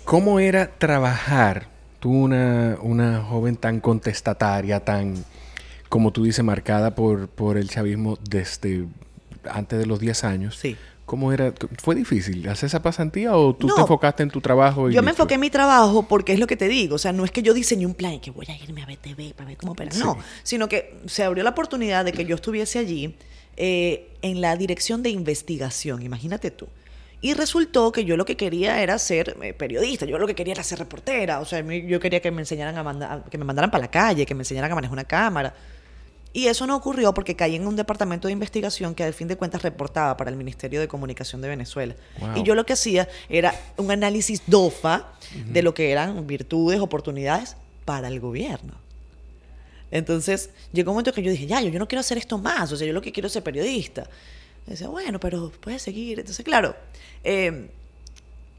[0.05, 1.69] cómo era trabajar?
[2.01, 5.25] Tú, una, una joven tan contestataria, tan,
[5.89, 8.87] como tú dices, marcada por, por el chavismo desde
[9.51, 10.57] antes de los 10 años.
[10.57, 10.77] Sí.
[11.07, 11.53] ¿Cómo era?
[11.83, 14.89] ¿Fue difícil hacer esa pasantía o tú te enfocaste en tu trabajo?
[14.91, 16.95] yo me enfoqué en mi trabajo porque es lo que te digo.
[16.95, 18.87] O sea, no es que yo diseñé un plan y que voy a irme a
[18.87, 19.91] BTV para ver cómo opera.
[19.99, 23.17] No, sino que se abrió la oportunidad de que yo estuviese allí
[23.57, 26.03] eh, en la dirección de investigación.
[26.03, 26.69] Imagínate tú.
[27.23, 30.55] Y resultó que yo lo que quería era ser eh, periodista, yo lo que quería
[30.55, 33.71] era ser reportera, o sea, yo quería que me enseñaran a mandar, que me mandaran
[33.71, 35.55] para la calle, que me enseñaran a manejar una cámara.
[36.33, 39.37] Y eso no ocurrió porque caí en un departamento de investigación que al fin de
[39.37, 41.97] cuentas reportaba para el Ministerio de Comunicación de Venezuela.
[42.37, 45.13] Y yo lo que hacía era un análisis DOFA
[45.47, 48.75] de lo que eran virtudes, oportunidades para el gobierno.
[49.91, 52.71] Entonces llegó un momento que yo dije, ya, yo, yo no quiero hacer esto más,
[52.71, 54.07] o sea, yo lo que quiero es ser periodista.
[54.71, 56.21] Y decía, bueno, pero puedes seguir.
[56.21, 56.77] Entonces, claro,
[57.25, 57.69] eh,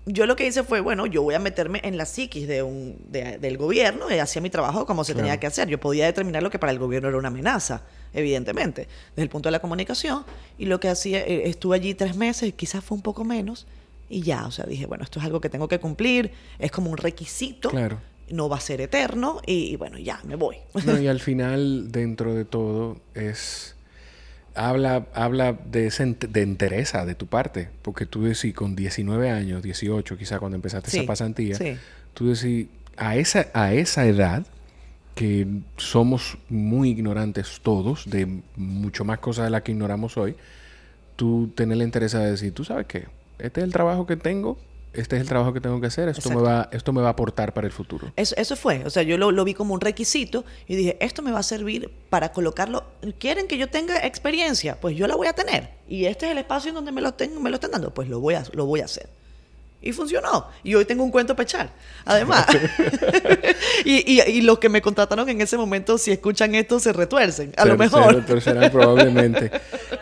[0.05, 2.97] yo lo que hice fue, bueno, yo voy a meterme en la psiquis de un,
[3.09, 5.69] del gobierno y hacía mi trabajo como se tenía que hacer.
[5.69, 9.47] Yo podía determinar lo que para el gobierno era una amenaza, evidentemente, desde el punto
[9.47, 10.25] de la comunicación.
[10.57, 13.65] Y lo que hacía, eh, estuve allí tres meses, quizás fue un poco menos,
[14.09, 16.91] y ya, o sea, dije, bueno, esto es algo que tengo que cumplir, es como
[16.91, 17.69] un requisito.
[17.69, 18.01] Claro.
[18.29, 20.57] No va a ser eterno y, bueno, ya, me voy.
[21.01, 23.75] y al final, dentro de todo, es
[24.55, 25.89] habla, habla de,
[26.29, 30.97] de entereza de tu parte, porque tú decís con 19 años, 18 quizá cuando empezaste
[30.97, 31.57] esa pasantía,
[32.13, 34.45] tú decís, a esa, a esa edad,
[35.15, 35.45] que
[35.77, 40.35] somos muy ignorantes todos de mucho más cosas de las que ignoramos hoy,
[41.15, 43.07] tú tener la interés de decir, tú sabes qué,
[43.39, 44.57] este es el trabajo que tengo,
[44.93, 47.11] este es el trabajo que tengo que hacer, esto, me va, esto me va a
[47.11, 48.11] aportar para el futuro.
[48.15, 51.31] Eso, eso fue, o sea, yo lo, vi como un requisito y dije, esto me
[51.31, 52.83] va a servir para colocarlo.
[53.17, 54.79] ¿Quieren que yo tenga experiencia?
[54.79, 55.69] Pues yo la voy a tener.
[55.87, 58.09] Y este es el espacio en donde me lo, tengo, me lo están dando, pues
[58.09, 59.09] lo voy a, lo voy a hacer.
[59.83, 60.47] Y funcionó.
[60.63, 61.69] Y hoy tengo un cuento para echar.
[62.05, 62.45] Además.
[63.85, 67.51] y, y, y, los que me contrataron en ese momento, si escuchan esto, se retuercen.
[67.57, 68.13] A lo mejor.
[68.13, 69.51] Se retuercerán probablemente.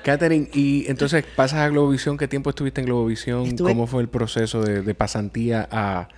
[0.04, 2.18] Catherine, y entonces pasas a Globovisión.
[2.18, 3.56] ¿Qué tiempo estuviste en Globovisión?
[3.58, 6.10] ¿Cómo fue el proceso de, pasantía a,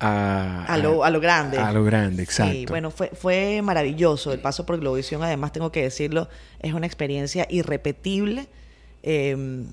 [0.00, 1.56] a, a, lo, a, lo, grande.
[1.56, 2.52] A lo grande, exacto.
[2.52, 4.34] Sí, bueno, fue, fue maravilloso.
[4.34, 6.28] El paso por Globovisión, además, tengo que decirlo,
[6.60, 8.48] es una experiencia irrepetible.
[9.02, 9.64] Eh,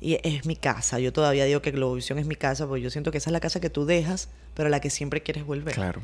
[0.00, 0.98] y es mi casa.
[0.98, 3.40] Yo todavía digo que Globovisión es mi casa porque yo siento que esa es la
[3.40, 5.74] casa que tú dejas, pero a la que siempre quieres volver.
[5.74, 6.02] Claro.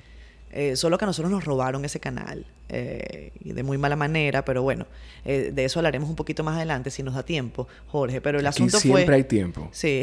[0.52, 2.46] Eh, solo que a nosotros nos robaron ese canal.
[2.74, 4.86] eh, de muy mala manera, pero bueno,
[5.24, 8.20] eh, de eso hablaremos un poquito más adelante si nos da tiempo, Jorge.
[8.20, 9.68] Pero el asunto Aquí siempre hay tiempo.
[9.72, 10.02] Sí.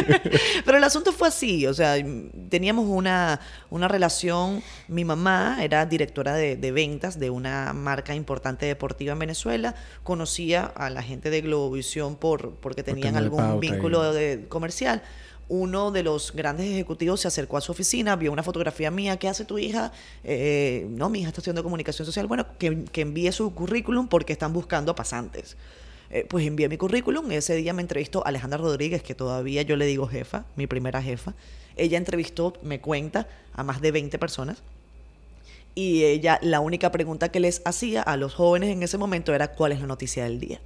[0.64, 1.96] pero el asunto fue así, o sea,
[2.48, 9.12] teníamos una, una relación, mi mamá era directora de, ventas de una marca importante deportiva
[9.12, 15.02] en Venezuela, conocía a la gente de Globovisión por, porque tenían algún vínculo de, comercial
[15.48, 19.28] uno de los grandes ejecutivos se acercó a su oficina, vio una fotografía mía, ¿qué
[19.28, 19.92] hace tu hija?
[20.24, 22.26] Eh, no, mi hija está haciendo comunicación social.
[22.26, 25.56] Bueno, que, envíe su currículum porque están buscando pasantes.
[26.10, 27.30] Eh, pues envié mi currículum.
[27.32, 31.34] Ese día me entrevistó Alejandra Rodríguez, que todavía yo le digo jefa, mi primera jefa.
[31.76, 34.62] Ella entrevistó, me cuenta, a más de 20 personas.
[35.74, 39.52] Y ella, la única pregunta que les hacía a los jóvenes en ese momento era
[39.52, 40.60] cuál es la noticia del día.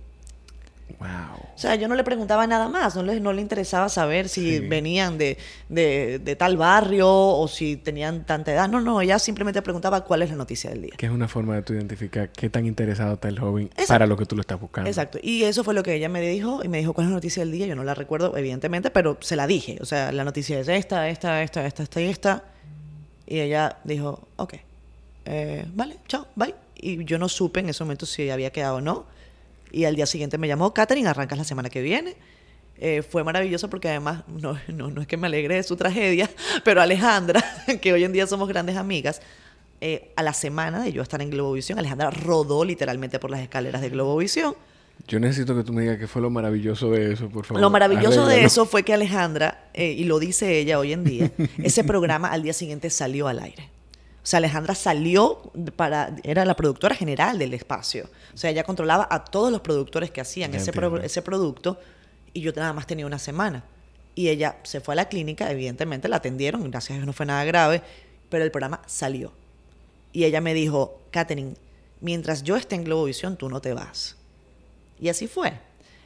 [1.00, 4.60] O sea, yo no le preguntaba nada más, no le, no le interesaba saber si
[4.60, 8.68] venían de, de, tal barrio o si tenían tanta edad.
[8.68, 10.92] No, no, ella simplemente preguntaba cuál es la noticia del día.
[10.96, 14.16] Que es una forma de tú identificar qué tan interesado está el joven para lo
[14.16, 14.88] que tú lo estás buscando.
[14.88, 15.18] Exacto.
[15.22, 17.42] Y eso fue lo que ella me dijo y me dijo cuál es la noticia
[17.42, 17.66] del día.
[17.66, 19.78] Yo no la recuerdo, evidentemente, pero se la dije.
[19.80, 22.44] O sea, la noticia es esta, esta, esta, esta, esta y esta.
[23.26, 24.54] Y ella dijo, ok,
[25.26, 26.54] eh, vale, chao, bye.
[26.74, 29.06] Y yo no supe en ese momento si había quedado o no
[29.72, 32.14] y al día siguiente me llamó, Katherine, arrancas la semana que viene.
[32.76, 36.28] Eh, fue maravilloso porque además, no, no, no, es que me alegre de su tragedia,
[36.64, 37.42] pero Alejandra,
[37.80, 39.22] que hoy en día somos grandes amigas,
[39.80, 43.80] eh, a la semana de yo estar en Globovisión, Alejandra rodó literalmente por las escaleras
[43.80, 44.54] de Globovisión.
[45.08, 47.60] Yo necesito que tú me digas qué fue lo maravilloso de eso, por favor.
[47.60, 51.32] Lo maravilloso de eso fue que Alejandra, eh, y lo dice ella hoy en día,
[51.58, 53.68] ese programa al día siguiente salió al aire.
[54.22, 58.08] O sea, Alejandra salió para, era la productora general del espacio.
[58.32, 61.78] O sea, ella controlaba a todos los productores que hacían ese, ese producto
[62.32, 63.64] y yo nada más tenía una semana.
[64.14, 67.26] Y ella se fue a la clínica, evidentemente la atendieron, gracias a Dios no fue
[67.26, 67.82] nada grave,
[68.28, 69.32] pero el programa salió.
[70.12, 71.54] Y ella me dijo, Katherine,
[72.00, 74.16] mientras yo esté en Globovisión, tú no te vas.
[75.00, 75.52] Y así fue.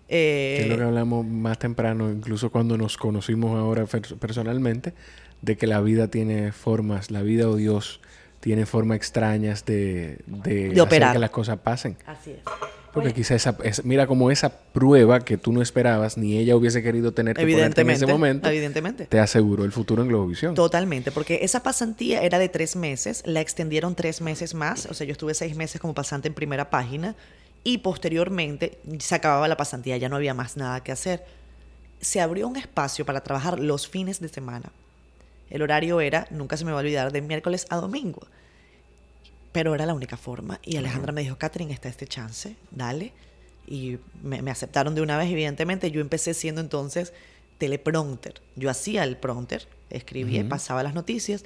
[0.09, 4.94] Eh, es lo que hablamos más temprano, incluso cuando nos conocimos ahora personalmente,
[5.42, 8.01] de que la vida tiene formas, la vida o Dios
[8.40, 11.96] tiene formas extrañas de, de, hacer que las cosas pasen.
[12.07, 12.38] Así es.
[12.96, 17.12] Porque quizá esa, mira como esa prueba que tú no esperabas, ni ella hubiese querido
[17.12, 19.05] tener que ponerte en ese momento, evidentemente.
[19.05, 20.55] te aseguró el futuro en Globovisión.
[20.55, 25.07] Totalmente, porque esa pasantía era de tres meses, la extendieron tres meses más, o sea,
[25.07, 27.16] yo estuve seis meses como pasante en primera página
[27.64, 31.22] y posteriormente se acababa la pasantía, ya no había más nada que hacer.
[32.01, 34.72] Se abrió un espacio para trabajar los fines de semana.
[35.50, 38.26] El horario era, nunca se me va a olvidar, de miércoles a domingo.
[39.52, 40.61] Pero era la única forma.
[40.62, 43.12] Y Alejandra me dijo, Catherine, está este chance, dale.
[43.66, 45.90] Y me, aceptaron de una vez, evidentemente.
[45.90, 47.12] Yo empecé siendo entonces
[47.59, 48.42] teleprompter.
[48.54, 51.44] Yo hacía el prompter, escribía, pasaba las noticias.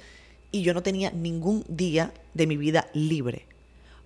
[0.51, 3.45] Y yo no tenía ningún día de mi vida libre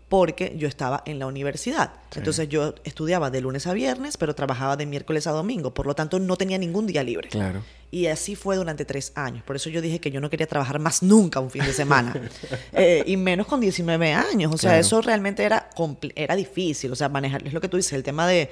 [0.10, 1.94] porque yo estaba en la universidad.
[2.16, 5.74] Entonces yo estudiaba de lunes a viernes, pero trabajaba de miércoles a domingo.
[5.74, 7.30] Por lo tanto, no tenía ningún día libre.
[7.30, 7.64] Claro.
[7.96, 9.42] Y así fue durante tres años.
[9.44, 12.14] Por eso yo dije que yo no quería trabajar más nunca un fin de semana.
[12.74, 14.54] Eh, y menos con 19 años.
[14.54, 15.70] O sea, eso realmente era,
[16.16, 16.92] era difícil.
[16.92, 18.50] O sea, manejar, es lo que tú dices, el tema de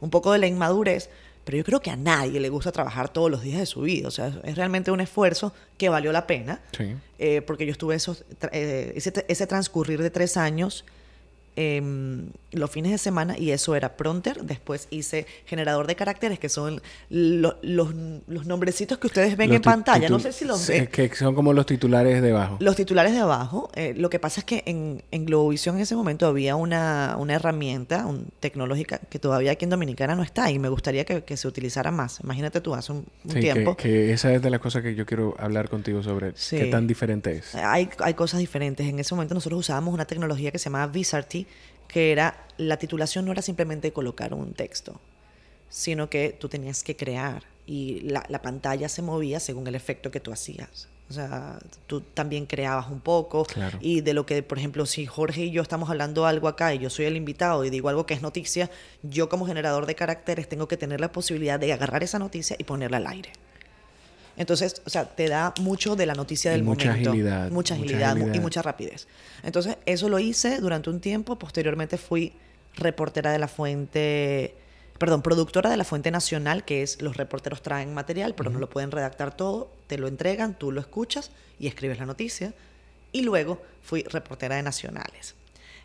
[0.00, 1.10] un poco de la inmadurez.
[1.44, 4.08] Pero yo creo que a nadie le gusta trabajar todos los días de su vida.
[4.08, 6.62] O sea, es realmente un esfuerzo que valió la pena.
[6.74, 6.96] Sí.
[7.18, 10.86] Eh, porque yo estuve esos, eh, ese, ese transcurrir de tres años
[11.58, 14.42] Em, los fines de semana y eso era Pronter.
[14.42, 20.08] Después hice generador de caracteres, que son los, los, nombrecitos que ustedes ven en pantalla.
[20.10, 20.86] No sé si los ven.
[20.86, 22.58] Que son como los titulares de abajo.
[22.60, 23.70] Los titulares de abajo.
[23.74, 27.34] Eh, lo que pasa es que en, en Globovisión en ese momento había una, una
[27.34, 28.06] herramienta
[28.40, 32.20] tecnológica que todavía aquí en Dominicana no está y me gustaría que, se utilizara más.
[32.22, 33.76] Imagínate tú, hace un, tiempo.
[33.76, 36.86] Que, que, esa es de las cosas que yo quiero hablar contigo sobre qué tan
[36.86, 37.54] diferente es.
[37.54, 38.86] Hay, hay cosas diferentes.
[38.86, 41.45] En ese momento nosotros usábamos una tecnología que se llamaba Visarty
[41.88, 45.00] que era la titulación no era simplemente colocar un texto,
[45.68, 50.20] sino que tú tenías que crear y la, pantalla se movía según el efecto que
[50.20, 50.88] tú hacías.
[51.08, 53.46] O sea, tú también creabas un poco
[53.80, 56.78] y de lo que, por ejemplo, si Jorge y yo estamos hablando algo acá y
[56.78, 58.70] yo soy el invitado y digo algo que es noticia,
[59.02, 62.64] yo como generador de caracteres tengo que tener la posibilidad de agarrar esa noticia y
[62.64, 63.32] ponerla al aire.
[64.36, 67.10] Entonces, o sea, te da mucho de la noticia del mucha momento.
[67.10, 68.16] Agilidad, mucha agilidad.
[68.16, 69.08] y mucha rapidez.
[69.42, 71.38] Entonces, eso lo hice durante un tiempo.
[71.38, 72.32] Posteriormente fui
[72.74, 74.54] reportera de la fuente,
[74.98, 78.68] perdón, productora de la fuente nacional, que es los reporteros traen material, pero no lo
[78.68, 82.52] pueden redactar todo, te lo entregan, tú lo escuchas y escribes la noticia.
[83.12, 85.34] Y luego fui reportera de nacionales.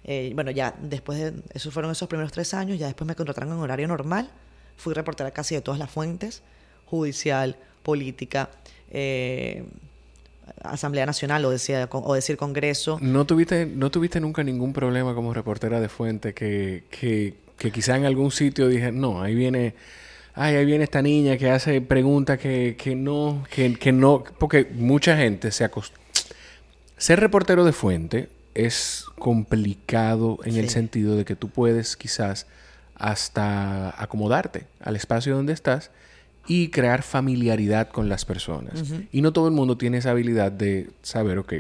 [0.04, 3.54] Eh, bueno, ya después de, esos fueron esos primeros tres años, ya después me contrataron
[3.54, 4.30] en horario normal.
[4.76, 6.42] Fui reportera casi de todas las fuentes,
[6.86, 8.50] judicial, política,
[8.90, 9.64] eh,
[10.64, 12.98] Asamblea Nacional o, decía, o decir Congreso.
[13.02, 17.98] ¿No tuviste, ¿No tuviste nunca ningún problema como reportera de fuente que, que, que quizá
[17.98, 19.76] en algún sitio dije, no, ahí viene
[20.34, 24.68] ay, ahí viene esta niña que hace preguntas que, que no, que, que, no, porque
[24.74, 26.02] mucha gente se acostumbra.
[26.98, 32.48] Ser reportero de fuente es complicado en el sentido de que tú puedes quizás
[32.96, 35.90] hasta acomodarte al espacio donde estás
[36.48, 38.84] y crear familiaridad con las personas.
[39.12, 41.54] Y no todo el mundo tiene esa habilidad de saber, ok,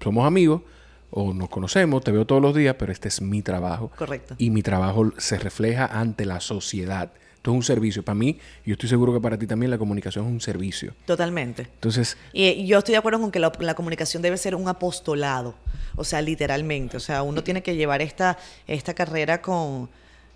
[0.00, 0.62] somos amigos
[1.10, 3.90] o nos conocemos, te veo todos los días, pero este es mi trabajo.
[3.96, 4.34] Correcto.
[4.38, 7.12] Y mi trabajo se refleja ante la sociedad.
[7.36, 8.04] Esto es un servicio.
[8.04, 10.92] Para mí, yo estoy seguro que para ti también, la comunicación es un servicio.
[11.06, 11.62] Totalmente.
[11.62, 12.16] Entonces.
[12.32, 15.54] Y yo estoy de acuerdo con que la, comunicación debe ser un apostolado.
[15.94, 16.96] O sea, literalmente.
[16.96, 19.88] O sea, uno tiene que llevar esta, esta carrera con.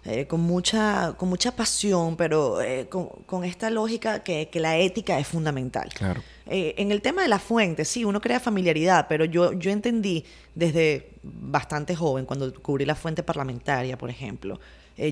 [0.05, 5.28] Eh, con, mucha, con mucha pasión, pero eh, con, esta lógica que, la ética es
[5.28, 5.90] fundamental.
[5.94, 6.20] Claro.
[6.46, 10.24] Eh, en el tema de la fuente, sí, uno crea familiaridad, pero yo, yo entendí
[10.57, 14.59] desde bastante joven, cuando cubrí la fuente parlamentaria, por ejemplo,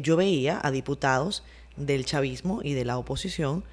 [0.03, 1.45] yo veía a diputados
[1.77, 3.65] del chavismo y de la oposición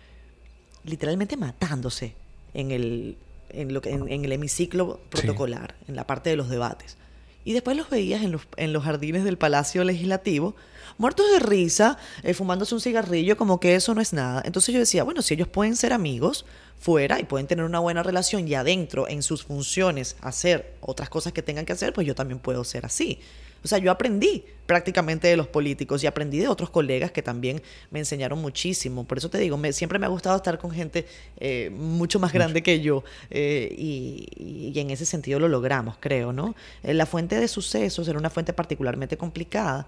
[0.85, 2.13] literalmente matándose
[2.53, 3.17] en el,
[3.49, 6.95] en, lo, en, el hemiciclo protocolar, en la parte de los debates.
[7.43, 10.55] Y después los veías en los, en los jardines del Palacio Legislativo,
[10.97, 14.41] muertos de risa, eh, fumándose un cigarrillo, como que eso no es nada.
[14.45, 16.45] Entonces yo decía, bueno, si ellos pueden ser amigos
[16.79, 21.33] fuera y pueden tener una buena relación y adentro, en sus funciones, hacer otras cosas
[21.33, 23.19] que tengan que hacer, pues yo también puedo ser así.
[23.63, 27.61] O sea, yo aprendí prácticamente de los políticos y aprendí de otros colegas que también
[27.89, 29.05] me enseñaron muchísimo.
[29.05, 31.05] Por eso te digo, me, siempre me ha gustado estar con gente
[31.37, 36.55] eh, mucho más grande que yo eh, y, en ese sentido lo logramos, creo, ¿no?
[36.83, 39.87] Eh, la fuente de sucesos era una fuente particularmente complicada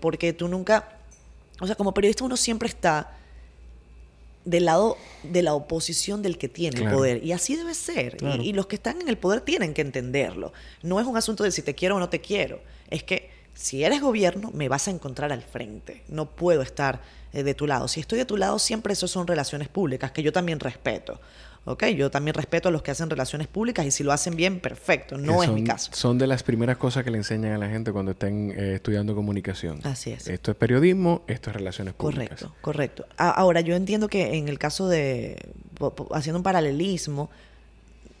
[0.00, 0.98] porque tú nunca,
[1.60, 3.16] o sea, como periodista uno siempre está
[4.44, 7.24] del lado de la oposición del que tiene el poder.
[7.24, 8.16] Y así debe ser.
[8.40, 10.52] Y, los que están en el poder tienen que entenderlo.
[10.82, 12.60] No es un asunto de si te quiero o no te quiero.
[12.90, 16.02] Es que si eres gobierno, me vas a encontrar al frente.
[16.08, 17.00] No puedo estar
[17.32, 17.86] eh, de tu lado.
[17.88, 21.20] Si estoy de tu lado, siempre eso son relaciones públicas, que yo también respeto.
[21.64, 21.84] ¿Ok?
[21.96, 25.16] Yo también respeto a los que hacen relaciones públicas y si lo hacen bien, perfecto.
[25.18, 25.90] No es mi caso.
[25.94, 29.14] Son de las primeras cosas que le enseñan a la gente cuando estén eh, estudiando
[29.14, 29.80] comunicación.
[29.84, 30.26] Así es.
[30.28, 32.40] Esto es periodismo, esto es relaciones públicas.
[32.40, 33.06] Correcto, correcto.
[33.16, 35.36] ahora, yo entiendo que en el caso de,
[36.12, 37.30] haciendo un paralelismo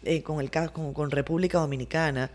[0.04, 2.30] eh, con, el, con, con República Dominicana,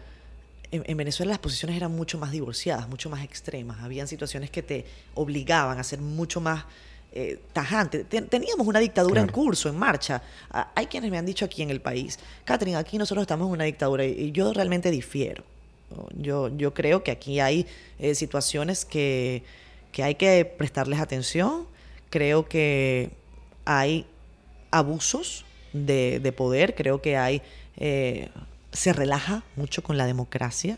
[0.69, 3.79] en, en, Venezuela las posiciones eran mucho más divorciadas, mucho más extremas.
[3.81, 4.85] Habían situaciones que te
[5.15, 6.65] obligaban a ser mucho más
[7.13, 8.03] eh, tajante.
[8.03, 10.21] teníamos una dictadura en curso, en marcha.
[10.51, 13.53] Ah, hay quienes me han dicho aquí en el país, Catherine, aquí nosotros estamos en
[13.53, 15.43] una dictadura y, yo realmente difiero.
[16.15, 17.65] Yo, yo creo que aquí hay
[17.97, 19.43] eh, situaciones que,
[19.91, 21.65] que hay que prestarles atención.
[22.09, 23.09] Creo que
[23.63, 24.05] hay
[24.69, 27.41] abusos de, de poder, creo que hay...
[27.77, 28.29] Eh,
[28.73, 30.77] se relaja mucho con la democracia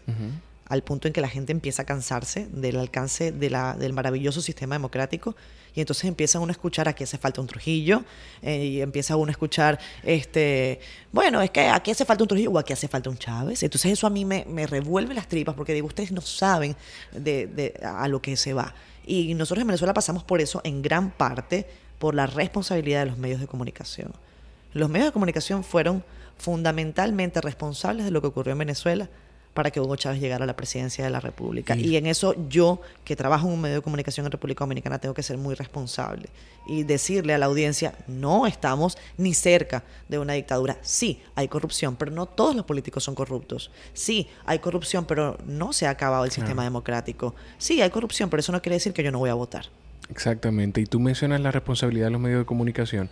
[0.69, 4.41] al punto en que la gente empieza a cansarse del alcance de la, del maravilloso
[4.41, 5.35] sistema democrático
[5.81, 8.03] entonces empieza uno a escuchar aquí hace falta un Trujillo
[8.41, 10.79] eh, y empieza uno a escuchar este
[11.11, 13.63] bueno es que aquí hace falta un Trujillo o aquí hace falta un Chávez.
[13.63, 16.75] Entonces eso a mí me, me revuelve las tripas porque digo ustedes no saben
[17.11, 18.73] de, de, a lo que se va.
[19.05, 21.67] Y nosotros en Venezuela pasamos por eso en gran parte
[21.97, 24.13] por la responsabilidad de los medios de comunicación.
[24.73, 26.03] Los medios de comunicación fueron
[26.37, 29.09] fundamentalmente responsables de lo que ocurrió en Venezuela
[29.59, 31.75] para que Hugo Chávez llegara a la presidencia de la República.
[31.75, 35.13] Y, en eso yo, que trabajo en un medio de comunicación en República Dominicana, tengo
[35.13, 36.29] que ser muy responsable
[36.65, 40.77] y decirle a la audiencia, no estamos ni cerca de una dictadura.
[40.81, 43.69] Sí, hay corrupción, pero no todos los políticos son corruptos.
[43.93, 47.35] Sí, hay corrupción, pero no se ha acabado el sistema democrático.
[47.57, 49.65] Sí, hay corrupción, pero eso no quiere decir que yo no voy a votar.
[50.09, 50.79] Exactamente.
[50.79, 53.09] Y tú mencionas la responsabilidad de los medios de comunicación.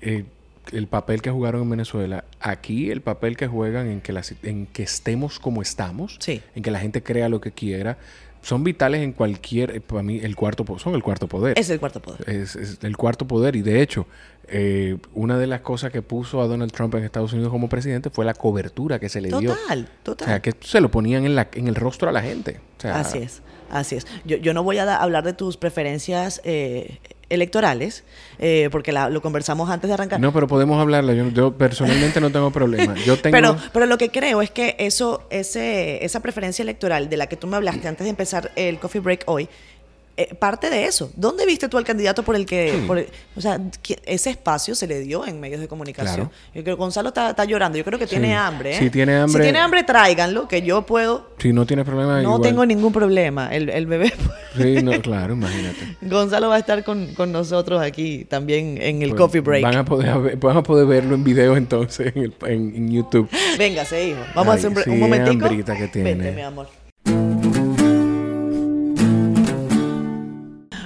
[0.00, 0.24] Eh,
[0.72, 4.82] el papel que jugaron en Venezuela, aquí el papel que juegan en que, en que
[4.82, 7.98] estemos como estamos, en que la gente crea lo que quiera,
[8.44, 11.58] son vitales en cualquier, para mí, el cuarto, son el cuarto poder.
[11.58, 12.28] Es el cuarto poder.
[12.28, 14.06] Es, el cuarto poder y de hecho,
[14.48, 18.10] eh, una de las cosas que puso a Donald Trump en Estados Unidos como presidente
[18.10, 19.54] fue la cobertura que se le dio.
[19.54, 20.26] Total, total.
[20.26, 22.60] O sea, que se lo ponían en, la, en el rostro a la gente.
[22.82, 23.40] Así es,
[23.70, 24.06] así es.
[24.26, 26.98] Yo, yo no voy a hablar de tus preferencias eh,
[27.28, 28.04] electorales,
[28.38, 30.20] eh, porque lo conversamos antes de arrancar.
[30.20, 31.12] No, pero podemos hablarlo.
[31.12, 32.94] Yo, personalmente no tengo problema.
[33.04, 33.34] Yo tengo...
[33.34, 37.36] pero, pero lo que creo es que eso, ese, esa preferencia electoral de la que
[37.36, 39.48] tú me hablaste antes de empezar el coffee break hoy,
[40.16, 41.10] eh, parte de eso.
[41.16, 42.86] ¿Dónde viste tú al candidato por el que...
[43.36, 43.60] o sea,
[44.06, 46.30] ese espacio se le dio en medios de comunicación.
[46.54, 47.76] Yo creo que Gonzalo está, llorando.
[47.78, 48.76] Yo creo que tiene hambre.
[48.76, 48.78] ¿eh?
[48.78, 49.32] Si tiene hambre...
[49.32, 51.30] Si tiene hambre, tráiganlo, que yo puedo...
[51.38, 52.22] Si no tiene problema...
[52.22, 53.54] No tengo ningún problema.
[53.54, 54.12] El, el bebé...
[54.56, 55.96] sí, no, claro, imagínate.
[56.02, 59.62] Gonzalo va a estar con, nosotros aquí también en el pues, coffee break.
[59.62, 63.28] Van a, poder, van a poder verlo en video entonces en, en, YouTube.
[63.58, 64.20] Véngase, hijo.
[64.34, 65.48] Vamos a hacer un, un momentico.
[65.48, 66.14] que tiene.
[66.14, 66.83] Vente, mi amor.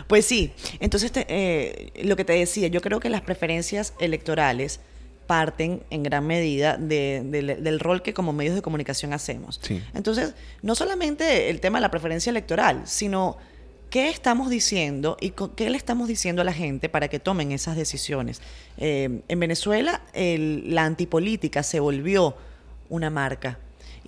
[0.08, 4.80] Pues sí, entonces eh, lo que te decía, yo creo que las preferencias electorales
[5.26, 9.60] parten en gran medida del rol que como medios de comunicación hacemos.
[9.94, 13.36] Entonces, no solamente el tema de la preferencia electoral, sino
[13.90, 17.76] qué estamos diciendo y qué le estamos diciendo a la gente para que tomen esas
[17.76, 18.40] decisiones.
[18.78, 22.34] Eh, en Venezuela, la antipolítica se volvió
[22.88, 23.58] una marca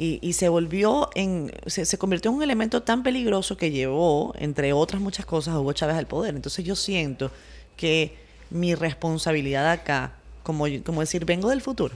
[0.03, 5.03] y, se volvió en, se, convirtió en un elemento tan peligroso que llevó, entre otras
[5.03, 6.35] muchas cosas, a Hugo Chávez al poder.
[6.35, 7.31] Entonces yo siento
[7.77, 8.17] que
[8.49, 11.95] mi responsabilidad acá, como, como decir, vengo del futuro,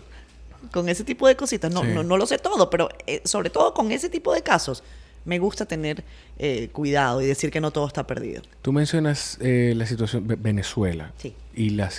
[0.70, 3.90] con ese tipo de cositas, no, no, lo sé todo, pero eh, sobre todo con
[3.90, 4.82] ese tipo de casos,
[5.24, 6.04] me gusta tener
[6.38, 8.42] eh, cuidado y decir que no todo está perdido.
[8.60, 11.14] Tú mencionas eh, la situación Venezuela.
[11.16, 11.34] Sí.
[11.54, 11.90] Y la,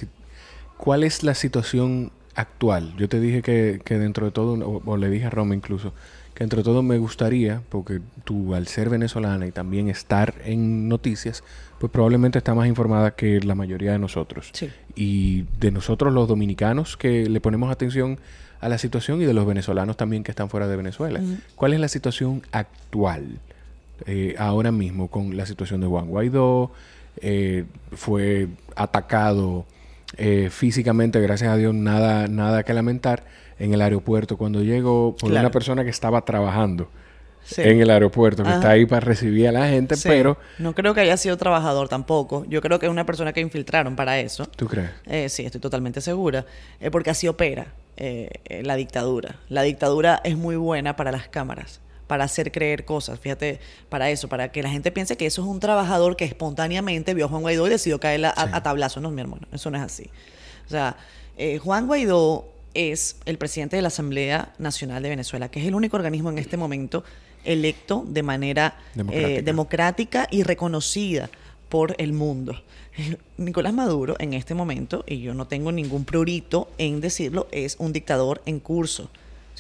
[0.78, 2.94] ¿Cuál es la situación actual.
[2.98, 5.94] Yo te dije que, que dentro de todo, o, le dije a Roma incluso,
[6.34, 10.90] que dentro de todo me gustaría, porque tú al ser venezolana y también estar en
[10.90, 11.44] noticias,
[11.80, 14.52] pues probablemente está más informada que la mayoría de nosotros.
[14.96, 18.20] Y de nosotros los dominicanos que le ponemos atención
[18.60, 21.22] a la situación y de los venezolanos también que están fuera de Venezuela.
[21.56, 23.40] ¿Cuál es la situación actual
[24.06, 26.72] eh, ahora mismo con la situación de Juan Guaidó?
[27.22, 27.64] Eh,
[27.94, 29.66] fue atacado
[30.18, 33.24] eh, físicamente, gracias a Dios, nada, nada que lamentar.
[33.58, 36.90] En el aeropuerto, cuando llegó por una persona que estaba trabajando
[37.56, 40.38] en el aeropuerto, que está ahí para recibir a la gente, pero...
[40.60, 42.44] No creo que haya sido trabajador tampoco.
[42.50, 44.46] Yo creo que es una persona que infiltraron para eso.
[44.46, 44.90] ¿Tú crees?
[45.06, 46.46] Eh, sí, estoy totalmente segura.
[46.82, 49.38] Eh, porque así opera la dictadura.
[49.48, 53.20] La dictadura es muy buena para las cámaras para hacer creer cosas.
[53.20, 57.14] Fíjate, para eso, para que la gente piense que eso es un trabajador que espontáneamente
[57.14, 59.02] vio a Juan Guaidó y decidió caer a, tablazo.
[59.02, 60.10] No, mi hermano, eso no es así.
[60.66, 60.98] O sea,
[61.38, 65.76] eh, Juan Guaidó es el presidente de la Asamblea Nacional de Venezuela, que es el
[65.76, 67.04] único organismo en este momento
[67.44, 68.78] electo de manera
[69.12, 71.30] eh, democrática, y reconocida
[71.70, 72.62] por el mundo.
[73.38, 77.94] Nicolás Maduro en este momento, y yo no tengo ningún prurito en decirlo, es un
[77.94, 79.10] dictador en curso.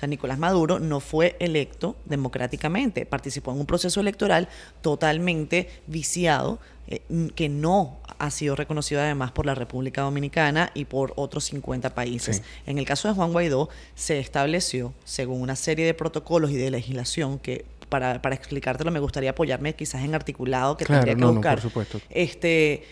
[0.06, 4.47] Sea, Nicolás Maduro no fue electo democráticamente, participó en un proceso electoral
[4.82, 7.01] totalmente viciado, eh,
[7.36, 12.43] que no ha sido reconocido además por la República Dominicana y por otros 50 países.
[12.66, 16.70] En el caso de Juan Guaidó, se estableció, según una serie de protocolos y de
[16.72, 21.56] legislación que para, para explicártelo me gustaría apoyarme quizás en articulado que tendría que buscar.
[21.56, 22.01] por supuesto.
[22.10, 22.84] Este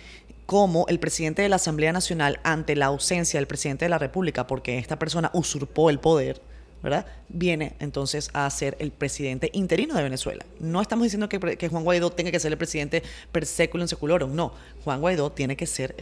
[0.45, 4.45] como el presidente de la Asamblea Nacional, ante la ausencia del presidente de la República,
[4.45, 6.41] porque esta persona usurpó el poder,
[6.83, 7.05] ¿verdad?
[7.29, 10.45] Viene entonces a ser el presidente interino de Venezuela.
[10.59, 14.53] No estamos diciendo que, Juan Guaidó tenga que ser el presidente per seculum seculorum, no.
[14.83, 15.95] Juan Guaidó tiene que ser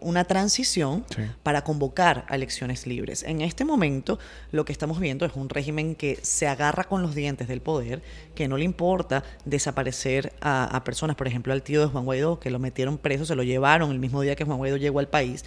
[0.00, 1.04] una transición
[1.42, 3.22] para convocar a elecciones libres.
[3.22, 4.18] En este momento
[4.52, 8.02] lo que estamos viendo es un régimen que se agarra con los dientes del poder,
[8.34, 12.38] que no le importa desaparecer a, a personas, por ejemplo al tío de Juan Guaidó,
[12.38, 15.08] que lo metieron preso, se lo llevaron el mismo día que Juan Guaidó llegó al
[15.08, 15.44] país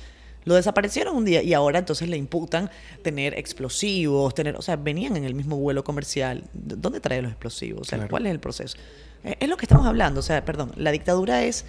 [0.50, 2.72] lo desaparecieron un día y ahora entonces le imputan
[3.04, 6.44] tener explosivos, tener, o sea, venían en el mismo vuelo comercial.
[6.54, 7.82] ¿Dónde trae los explosivos?
[7.82, 8.76] O sea, ¿cuál es el proceso?
[9.24, 11.66] Eh, es lo que estamos hablando, o sea, perdón, la dictadura es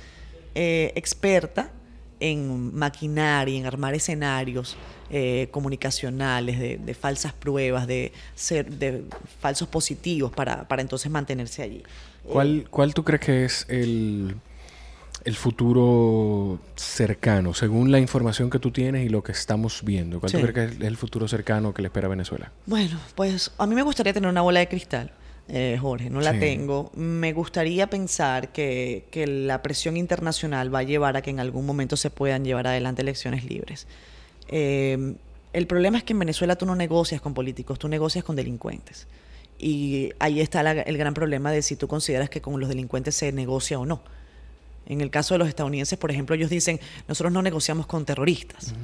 [0.55, 1.73] eh, experta
[2.21, 4.79] en maquinar y en armar escenarios
[5.11, 9.05] eh, comunicacionales de, falsas pruebas, de ser de
[9.41, 11.83] falsos positivos para, para entonces mantenerse allí.
[12.25, 14.37] ¿Cuál, ¿Cuál tú crees que es el
[15.25, 20.21] el futuro cercano, según la información que tú tienes y lo que estamos viendo?
[20.21, 22.53] ¿Cuál crees que es el futuro cercano que le espera a Venezuela?
[22.67, 25.13] Bueno, pues a mí me gustaría tener una bola de cristal.
[25.49, 26.93] Eh, Jorge, no la tengo.
[26.95, 31.97] Me gustaría pensar que, la presión internacional va a llevar a que en algún momento
[31.97, 33.87] se puedan llevar adelante elecciones libres.
[34.49, 35.15] Eh,
[35.53, 39.09] el problema es que en Venezuela tú no negocias con políticos, tú negocias con delincuentes.
[39.59, 43.33] Y ahí está el gran problema de si tú consideras que con los delincuentes se
[43.33, 44.01] negocia o no.
[44.91, 48.75] En el caso de los estadounidenses, por ejemplo, ellos dicen, nosotros no negociamos con terroristas.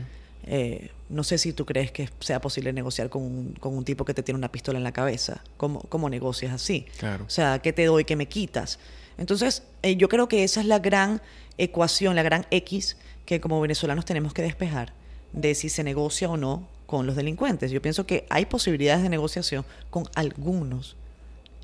[0.44, 3.22] Eh, no sé si tú crees que sea posible negociar con
[3.60, 5.42] un, tipo que te tiene una pistola en la cabeza.
[5.56, 6.86] ¿Cómo, cómo negocias así?
[7.26, 8.78] O sea, ¿qué te doy, qué me quitas?
[9.18, 11.20] Entonces, eh, yo creo que esa es la gran
[11.58, 14.92] ecuación, la gran X que como venezolanos tenemos que despejar
[15.32, 17.72] de si se negocia o no con los delincuentes.
[17.72, 20.94] Yo pienso que hay posibilidades de negociación con algunos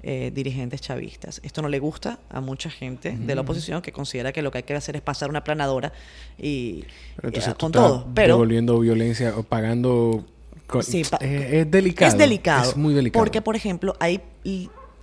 [0.02, 1.40] eh, dirigentes chavistas.
[1.44, 4.58] Esto no le gusta a mucha gente de la oposición que considera que lo que
[4.58, 5.92] hay que hacer es pasar una planadora
[6.38, 6.84] y,
[7.58, 8.06] con todo.
[8.14, 10.24] Pero devolviendo violencia o pagando
[10.80, 12.10] sí, es, delicado.
[12.10, 12.70] Es delicado.
[12.70, 13.22] Es muy delicado.
[13.22, 14.20] Porque, por ejemplo, hay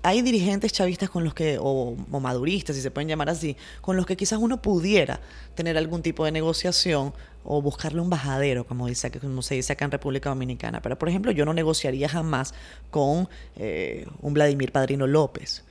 [0.04, 4.06] hay dirigentes chavistas con los que, o, maduristas, si se pueden llamar así, con los
[4.06, 5.20] que quizás uno pudiera
[5.56, 9.86] tener algún tipo de negociación o buscarle un bajadero, como, dice, como se dice acá
[9.86, 10.82] en República Dominicana.
[10.82, 12.54] Pero, por ejemplo, yo no negociaría jamás
[12.92, 15.64] con eh, un Vladimir Padrino López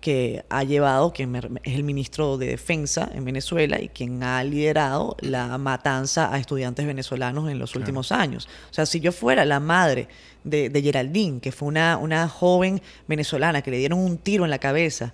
[0.00, 1.24] que ha llevado, que
[1.64, 6.86] es el ministro de Defensa en Venezuela y quien ha liderado la matanza a estudiantes
[6.86, 8.48] venezolanos en los últimos años.
[8.70, 10.08] O sea, si yo fuera la madre
[10.44, 14.58] de, Geraldine, que fue una, una joven venezolana que le dieron un tiro en la
[14.58, 15.12] cabeza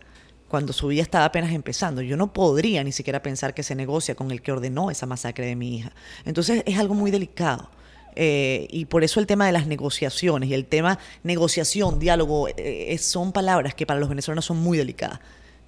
[0.48, 4.14] cuando su vida estaba apenas empezando, yo no podría ni siquiera pensar que se negocia
[4.14, 5.92] con el que ordenó esa masacre de mi hija.
[6.26, 7.70] Entonces es algo muy delicado.
[8.14, 12.54] Eh, y por eso el tema de las negociaciones y el tema negociación, diálogo, eh,
[12.58, 15.20] eh, son palabras que para los venezolanos son muy delicadas.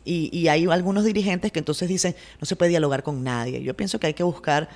[0.06, 3.62] Y, hay algunos dirigentes que entonces dicen, no se puede dialogar con nadie.
[3.62, 4.68] Yo pienso que hay que buscar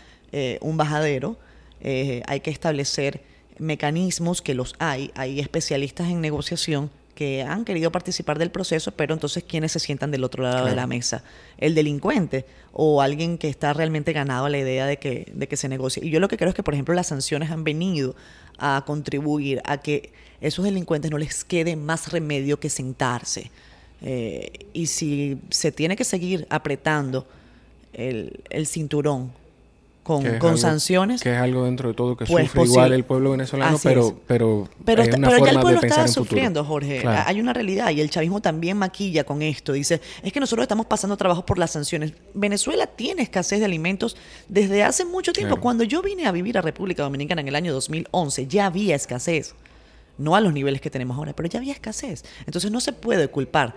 [0.63, 1.37] un bajadero,
[1.83, 3.23] hay que establecer
[3.59, 9.13] mecanismos que los hay, hay especialistas en negociación que han querido participar del proceso, pero
[9.13, 11.25] entonces ¿quiénes se sientan del otro lado de la mesa?
[11.57, 15.57] ¿El delincuente o alguien que está realmente ganado a la idea de que, de que
[15.57, 16.05] se negocie?
[16.07, 18.15] Y yo lo que creo es que, por ejemplo, las sanciones han venido
[18.57, 23.51] a contribuir a que esos delincuentes no les quede más remedio que sentarse.
[24.01, 27.27] Eh, y si se tiene que seguir apretando
[27.95, 29.33] el, el cinturón
[30.09, 31.23] con, sanciones.
[31.23, 34.69] Que es algo dentro de todo que pues sufre igual el pueblo venezolano, pero, pero,
[34.85, 37.07] pero, pero ya el pueblo está sufriendo, Jorge.
[37.07, 39.73] Hay una realidad y el chavismo también maquilla con esto.
[39.73, 42.15] Dice, es que nosotros estamos pasando trabajo por las sanciones.
[42.33, 44.17] Venezuela tiene escasez de alimentos
[44.49, 45.61] desde hace mucho tiempo.
[45.61, 49.55] Cuando yo vine a vivir a República Dominicana en el año 2011, ya había escasez.
[50.17, 52.25] No a los niveles que tenemos ahora, pero ya había escasez.
[52.47, 53.75] Entonces no se puede culpar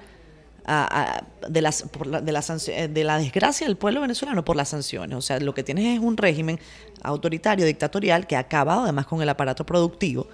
[0.65, 5.17] de, las, la, de, la, eh, de la desgracia del pueblo venezolano por las sanciones.
[5.17, 6.59] O sea, lo que tienes es un régimen
[7.01, 10.27] autoritario, dictatorial, que ha acabado además con el aparato productivo,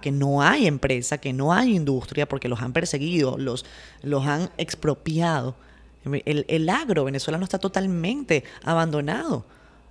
[0.00, 3.64] que no hay empresa, que no hay industria, porque los han perseguido, los,
[4.02, 5.56] los han expropiado.
[6.04, 9.44] El, el agro venezolano está totalmente abandonado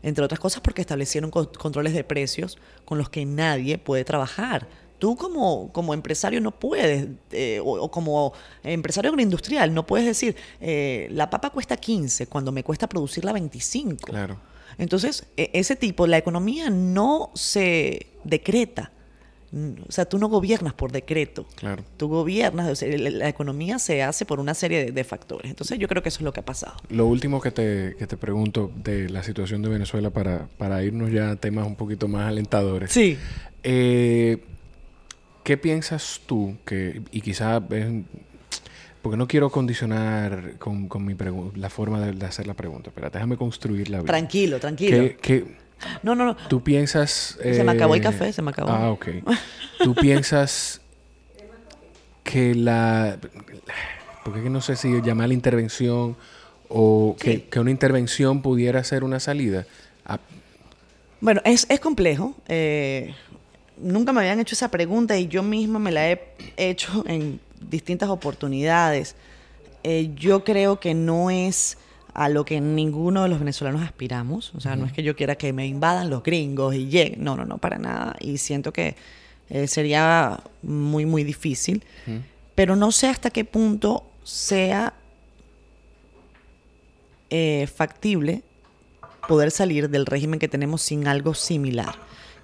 [0.04, 4.68] entre otras cosas porque establecieron controles de precios con los que nadie puede trabajar
[5.02, 8.34] tú como, como empresario no puedes, eh, o, como
[8.64, 13.97] empresario agroindustrial, no puedes decir, eh, la papa cuesta 15 cuando me cuesta producirla 25.
[14.06, 14.38] Claro.
[14.78, 18.91] Entonces, e, ese tipo, la economía no se decreta.
[19.89, 21.47] O sea, tú no gobiernas por decreto.
[21.56, 21.84] Claro.
[21.97, 25.49] Tú gobiernas, la economía se hace por una serie de, factores.
[25.49, 26.76] Entonces, yo creo que eso es lo que ha pasado.
[26.89, 31.12] Lo último que te, que te pregunto de la situación de Venezuela para, para irnos
[31.12, 32.91] ya a temas un poquito más alentadores.
[32.91, 33.18] Sí.
[33.64, 34.38] Eh,
[35.44, 37.62] ¿Qué piensas tú que, y quizá
[39.02, 41.16] porque no quiero condicionar con, mi
[41.56, 44.04] la forma de, hacer la pregunta, pero déjame construirla.
[44.04, 45.16] Tranquilo, tranquilo.
[46.04, 46.36] no, no, no.
[46.48, 47.38] ¿Tú piensas...
[47.42, 48.70] se me acabó el eh, café, se me acabó.
[48.70, 49.08] Ah, ok.
[49.84, 50.82] ¿Tú piensas
[52.24, 53.18] que la...
[54.24, 56.16] Porque no sé si llamar la intervención
[56.70, 59.66] o que, una intervención pudiera ser una salida.
[61.22, 62.36] Bueno, es, es complejo.
[62.48, 63.16] Eh,
[63.78, 66.22] nunca me habían hecho esa pregunta y yo misma me la he
[66.57, 69.15] hecho en distintas oportunidades.
[69.84, 71.78] Eh, yo creo que no es
[72.13, 74.53] a lo que ninguno de los venezolanos aspiramos.
[74.55, 77.24] O sea, no es que yo quiera que me invadan los gringos y lleguen.
[77.24, 78.15] No, no, no, para nada.
[78.19, 78.95] Y siento que
[79.49, 81.84] eh, sería muy, muy difícil.
[82.53, 84.93] Pero no sé hasta qué punto sea
[87.30, 88.43] eh, factible
[89.28, 91.95] poder salir del régimen que tenemos sin algo similar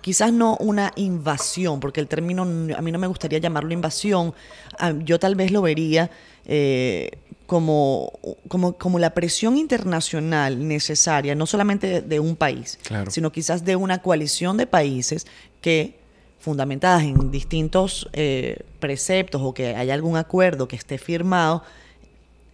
[0.07, 4.33] quizás no una invasión, porque el término a mí no me gustaría llamarlo invasión,
[4.79, 6.09] ah, yo tal vez lo vería
[6.45, 7.09] eh,
[7.45, 8.13] como,
[8.47, 12.79] como, como, la presión internacional necesaria, no solamente de, un país,
[13.09, 15.27] sino quizás de una coalición de países
[15.59, 15.99] que
[16.39, 21.63] fundamentadas en distintos eh, preceptos o que haya algún acuerdo que esté firmado,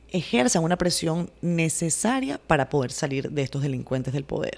[0.09, 4.57] ejerzan una presión necesaria para poder salir de estos delincuentes del poder.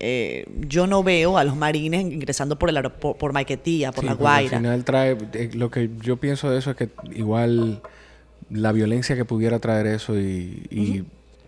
[0.00, 4.14] Eh, yo no veo a los marines ingresando por el por, por Maiquetía, por La
[4.14, 4.56] Guaira.
[4.56, 7.80] Al final trae, eh, lo que yo pienso de eso es que igual
[8.50, 11.04] la violencia que pudiera traer eso y,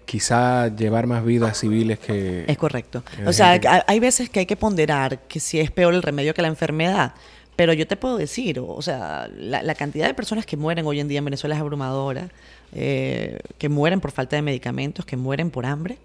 [0.07, 2.45] quizá llevar más vidas civiles que...
[2.47, 3.03] Es correcto.
[3.27, 6.43] o sea, hay veces que hay que ponderar que si es peor el remedio que
[6.43, 7.13] la enfermedad.
[7.57, 11.09] Pero yo te puedo decir, o sea, la, cantidad de personas que mueren hoy en
[11.09, 12.29] día en Venezuela es abrumadora,
[12.75, 15.97] eh, que mueren por falta de medicamentos, que mueren por hambre.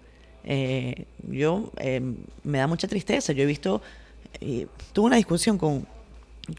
[0.44, 2.00] Eh, yo eh,
[2.44, 3.32] me da mucha tristeza.
[3.32, 3.82] Yo he visto,
[4.92, 5.86] tuve una discusión con,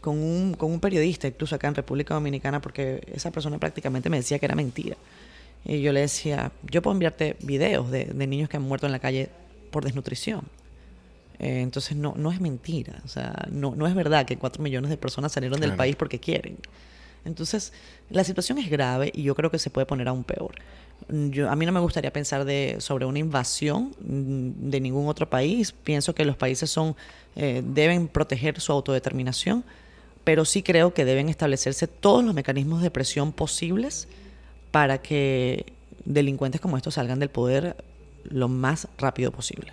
[0.00, 4.18] con un, con un periodista, incluso acá en República Dominicana, porque esa persona prácticamente me
[4.18, 4.96] decía que era mentira.
[5.64, 8.92] Y yo le decía, yo puedo enviarte videos de, de niños que han muerto en
[8.92, 9.30] la calle
[9.70, 10.42] por desnutrición.
[11.38, 14.90] Eh, entonces no, no es mentira, o sea, no, no es verdad que cuatro millones
[14.90, 16.56] de personas salieron del país porque quieren.
[17.24, 17.72] Entonces,
[18.10, 20.54] la situación es grave y yo creo que se puede poner aún peor.
[21.08, 22.46] A mí no me gustaría pensar
[22.78, 25.72] sobre una invasión mm, de ningún otro país.
[25.72, 26.96] Pienso que los países son,
[27.36, 29.64] eh, deben proteger su autodeterminación,
[30.22, 34.08] pero sí creo que deben establecerse todos los mecanismos de presión posibles
[34.70, 35.66] para que
[36.04, 37.76] delincuentes como estos salgan del poder
[38.24, 39.72] lo más rápido posible.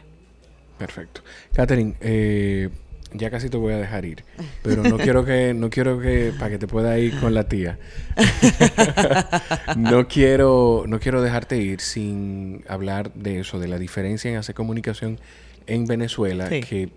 [0.78, 1.22] Perfecto.
[1.54, 2.70] Catherine, eh,
[3.14, 4.24] ya casi te voy a dejar ir,
[4.62, 7.78] pero no quiero que, no quiero que, para que te pueda ir con la tía,
[9.78, 14.56] no quiero, no quiero dejarte ir sin hablar de eso, de la diferencia en hacer
[14.56, 15.20] comunicación
[15.68, 16.90] en Venezuela, que,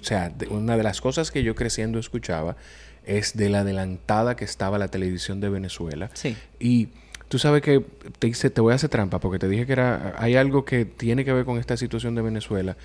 [0.00, 2.56] o sea, una de las cosas que yo creciendo escuchaba
[3.04, 6.10] es de la adelantada que estaba la televisión de Venezuela.
[6.14, 6.36] Sí.
[6.58, 6.88] Y
[7.28, 7.84] tú sabes que
[8.18, 11.24] te, te voy a hacer trampa porque te dije que era, hay algo que tiene
[11.24, 12.76] que ver con esta situación de Venezuela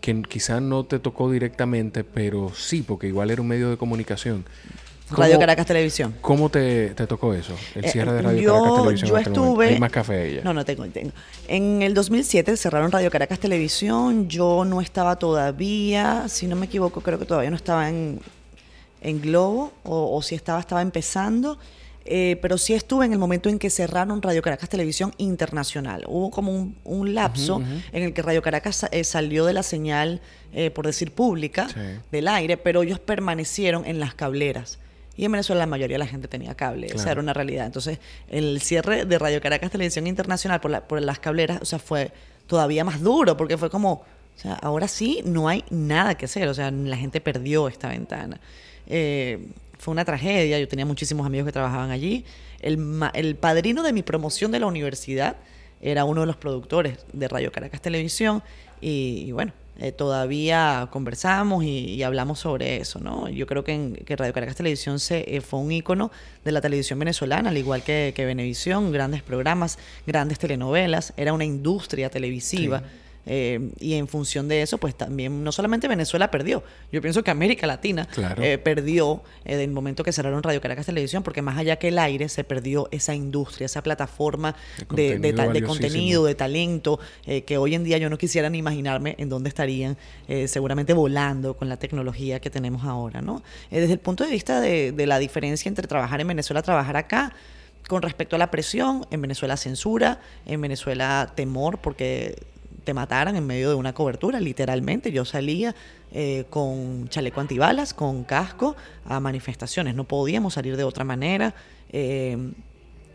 [0.00, 4.44] que quizás no te tocó directamente, pero sí, porque igual era un medio de comunicación.
[5.10, 6.14] Radio Caracas Televisión.
[6.20, 7.54] ¿Cómo te, tocó eso?
[7.74, 9.08] El eh, cierre de Radio Caracas Televisión.
[9.10, 9.68] Yo estuve.
[9.68, 10.42] Hay más café ella.
[10.44, 11.10] No, no tengo, tengo.
[11.48, 14.28] En el 2007 cerraron Radio Caracas Televisión.
[14.28, 18.20] Yo no estaba todavía, si no me equivoco, creo que todavía no estaba en,
[19.00, 21.58] en Globo, o, o si estaba, estaba empezando.
[22.04, 26.04] Eh, pero sí estuve en el momento en que cerraron Radio Caracas Televisión Internacional.
[26.08, 30.20] Hubo como un, lapso en el que Radio Caracas eh, salió de la señal,
[30.52, 31.68] eh, por decir pública,
[32.10, 34.78] del aire, pero ellos permanecieron en las cableras.
[35.16, 37.66] Y en Venezuela la mayoría de la gente tenía cable, esa era una realidad.
[37.66, 37.98] Entonces,
[38.28, 42.12] el cierre de Radio Caracas Televisión Internacional por, por las cableras, o sea, fue
[42.46, 44.04] todavía más duro, porque fue como, o
[44.36, 48.40] sea, ahora sí no hay nada que hacer, o sea, la gente perdió esta ventana.
[48.86, 49.46] Eh,
[49.80, 52.24] fue una tragedia, yo tenía muchísimos amigos que trabajaban allí.
[52.60, 55.36] El, el padrino de mi promoción de la universidad
[55.80, 58.42] era uno de los productores de Radio Caracas Televisión
[58.80, 63.30] y, bueno, eh, todavía conversamos y, hablamos sobre eso, ¿no?
[63.30, 66.10] Yo creo que, en, que Radio Caracas Televisión se, eh, fue un ícono
[66.44, 71.46] de la televisión venezolana, al igual que, que Venevisión, grandes programas, grandes telenovelas, era una
[71.46, 72.82] industria televisiva.
[73.32, 77.30] Eh, y en función de eso, pues también no solamente Venezuela perdió, yo pienso que
[77.30, 78.08] América Latina
[78.42, 81.88] eh, perdió eh, en el momento que cerraron Radio Caracas Televisión, porque más allá que
[81.88, 84.56] el aire, se perdió esa industria, esa plataforma
[84.92, 86.98] de, de, contenido, de talento,
[87.46, 89.96] que hoy en día yo no quisiera ni imaginarme en dónde estarían,
[90.46, 93.44] seguramente volando con la tecnología que tenemos ahora, ¿no?
[93.70, 97.32] desde el punto de vista de, de la diferencia entre trabajar en Venezuela, trabajar acá,
[97.86, 102.36] con respecto a la presión, en Venezuela censura, en Venezuela temor, porque
[102.84, 105.12] te mataran en medio de una cobertura, literalmente.
[105.12, 105.74] Yo salía
[106.12, 109.94] eh, con chaleco antibalas, con casco, a manifestaciones.
[109.94, 111.54] No podíamos salir de otra manera.
[111.92, 112.36] Eh,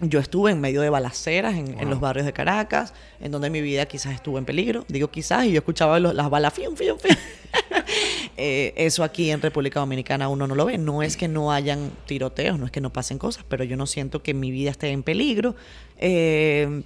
[0.02, 3.86] yo estuve en medio de balaceras en, los barrios de Caracas, en donde mi vida
[3.86, 4.84] quizás estuvo en peligro.
[4.90, 7.16] Digo quizás, y yo escuchaba las balas, fium, fium, fium.
[8.38, 10.78] Eh, eso aquí en República Dominicana uno no lo ve.
[10.78, 13.86] No es que no hayan tiroteos, no es que no pasen cosas, pero yo no
[13.86, 15.56] siento que mi vida esté en peligro.
[15.98, 16.84] Eh,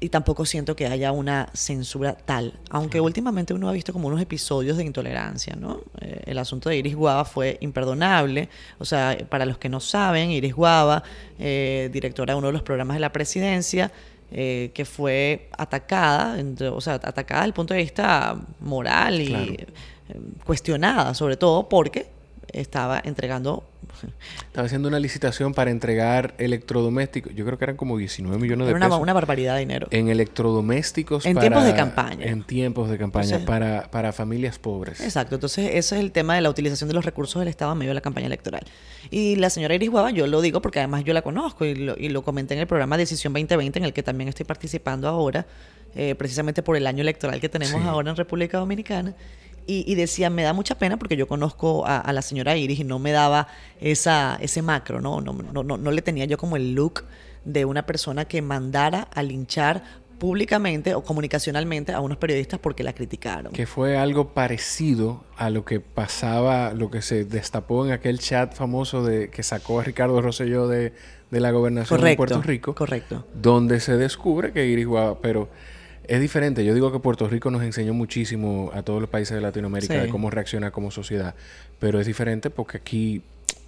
[0.00, 4.20] y tampoco siento que haya una censura tal, aunque últimamente uno ha visto como unos
[4.20, 5.82] episodios de intolerancia, ¿no?
[6.00, 8.48] Eh, el asunto de Iris Guava fue imperdonable,
[8.78, 11.02] o sea, para los que no saben, Iris Guava,
[11.38, 13.92] eh, directora de uno de los programas de la presidencia,
[14.32, 19.66] eh, que fue atacada, entre, o sea, atacada desde el punto de vista moral y
[20.44, 22.08] cuestionada, sobre todo porque
[22.52, 23.64] estaba entregando
[24.46, 27.34] estaba haciendo una licitación para entregar electrodomésticos.
[27.34, 29.00] Yo creo que eran como 19 millones de Era pesos.
[29.00, 29.88] Una barbaridad de dinero.
[29.90, 31.26] En electrodomésticos.
[31.26, 32.26] En tiempos de campaña.
[32.26, 35.00] En tiempos de campaña para, para familias pobres.
[35.00, 35.36] Exacto.
[35.36, 37.90] Entonces, ese es el tema de la utilización de los recursos del Estado en medio
[37.90, 38.62] de la campaña electoral.
[39.10, 41.96] Y la señora Iris Guava, yo lo digo porque además yo la conozco y lo,
[41.96, 45.46] y lo comenté en el programa Decisión 2020, en el que también estoy participando ahora,
[45.94, 49.14] eh, precisamente por el año electoral que tenemos ahora en República Dominicana
[49.66, 52.98] y, decía, me da mucha pena porque yo conozco a, la señora Iris y no
[52.98, 53.46] me daba
[53.80, 55.20] esa, ese macro, ¿no?
[55.20, 57.04] No, no, no, no le tenía yo como el look
[57.44, 59.82] de una persona que mandara a linchar
[60.20, 63.52] públicamente o comunicacionalmente a unos periodistas porque la criticaron.
[63.52, 68.54] Que fue algo parecido a lo que pasaba, lo que se destapó en aquel chat
[68.54, 70.92] famoso de que sacó a Ricardo Rosselló de,
[71.30, 72.74] de la gobernación de Puerto Rico.
[72.74, 73.26] Correcto.
[73.34, 75.48] Donde se descubre que Iris Guava, pero
[76.04, 76.64] es diferente.
[76.64, 80.08] Yo digo que Puerto Rico nos enseñó muchísimo a todos los países de Latinoamérica de
[80.08, 81.34] cómo reaccionar como sociedad.
[81.78, 83.22] Pero es diferente porque aquí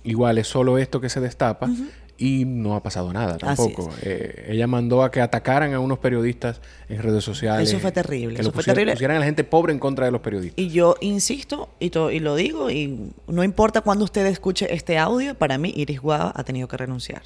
[0.04, 1.70] igual es solo esto que se destapa
[2.18, 3.90] y no ha pasado nada tampoco.
[4.02, 7.68] Eh, ella mandó a que atacaran a unos periodistas en redes sociales.
[7.68, 8.40] Eso fue terrible.
[8.40, 8.92] eso fue terrible.
[8.92, 10.62] Pusieran a la gente pobre en contra de los periodistas.
[10.62, 15.34] Y yo insisto y, y lo digo, y no importa cuando usted escuche este audio,
[15.34, 17.22] para mí Iris Guava ha tenido que renunciar.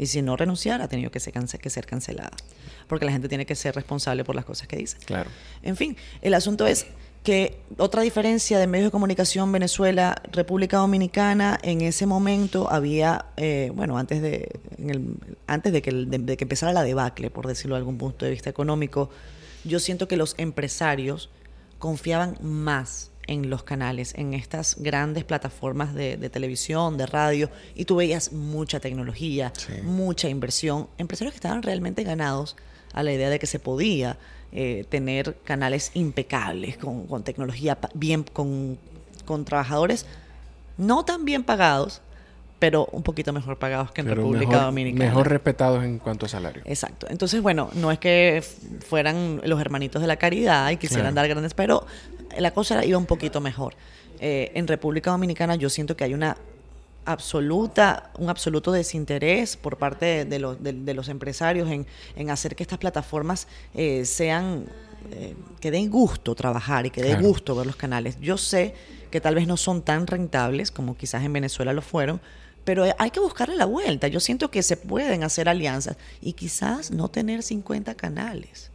[0.00, 2.30] Y si no renunciar, ha tenido que ser, que ser cancelada.
[2.88, 4.96] Porque la gente tiene que ser responsable por las cosas que dice.
[5.04, 5.28] Claro.
[5.62, 6.86] En fin, el asunto es
[7.22, 13.72] que otra diferencia de medios de comunicación Venezuela, República Dominicana, en ese momento había, eh,
[13.74, 14.48] bueno, antes de,
[15.46, 18.48] antes de que, de, que empezara la debacle, por decirlo de algún punto de vista
[18.48, 19.10] económico,
[19.64, 21.28] yo siento que los empresarios
[21.78, 27.94] confiaban más en los canales, en estas grandes plataformas de, televisión, de radio, y tú
[27.96, 29.52] veías mucha tecnología,
[29.84, 32.56] mucha inversión, empresarios que estaban realmente ganados
[32.92, 34.18] a la idea de que se podía
[34.50, 38.78] eh, tener canales impecables, con, tecnología bien, con,
[39.44, 40.06] trabajadores
[40.76, 42.02] no tan bien pagados,
[42.58, 45.04] pero un poquito mejor pagados que en República Dominicana.
[45.04, 46.62] Mejor respetados en cuanto a salario.
[46.64, 47.06] Exacto.
[47.08, 48.42] Entonces, bueno, no es que
[48.88, 51.86] fueran los hermanitos de la caridad y quisieran dar grandes, pero
[52.38, 53.74] la cosa iba un poquito mejor.
[54.20, 56.36] Eh, en República Dominicana yo siento que hay una
[57.06, 62.78] absoluta, un absoluto desinterés por parte de, los, de, los empresarios en, hacer que estas
[62.78, 64.66] plataformas eh, sean,
[65.12, 68.18] eh, que den gusto trabajar y que dé gusto ver los canales.
[68.20, 68.74] Yo sé
[69.10, 72.20] que tal vez no son tan rentables como quizás en Venezuela lo fueron,
[72.64, 74.08] pero hay que buscarle la vuelta.
[74.08, 78.69] Yo siento que se pueden hacer alianzas y quizás no tener 50 canales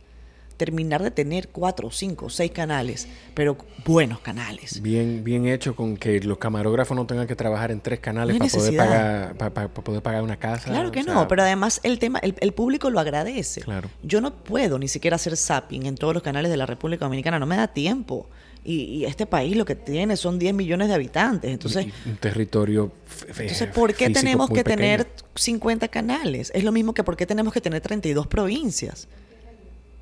[0.58, 4.82] terminar de tener cuatro, cinco, seis canales, pero buenos canales.
[4.82, 8.49] Bien, bien hecho con que los camarógrafos no tengan que trabajar en tres canales para
[8.49, 10.70] poder, pagar, para, poder pagar una casa.
[10.70, 13.62] Claro que no, pero además el tema, el, público lo agradece.
[13.62, 13.89] Claro.
[14.03, 17.39] Yo no puedo ni siquiera hacer zapping en todos los canales de la República Dominicana,
[17.39, 18.30] no me da tiempo.
[18.68, 21.51] Y, este país lo que tiene son 10 millones de habitantes.
[21.51, 22.91] Entonces, un territorio.
[23.28, 26.51] Entonces, ¿por qué tenemos que tener 50 canales?
[26.56, 29.08] Es lo mismo que por qué tenemos que tener 32 provincias.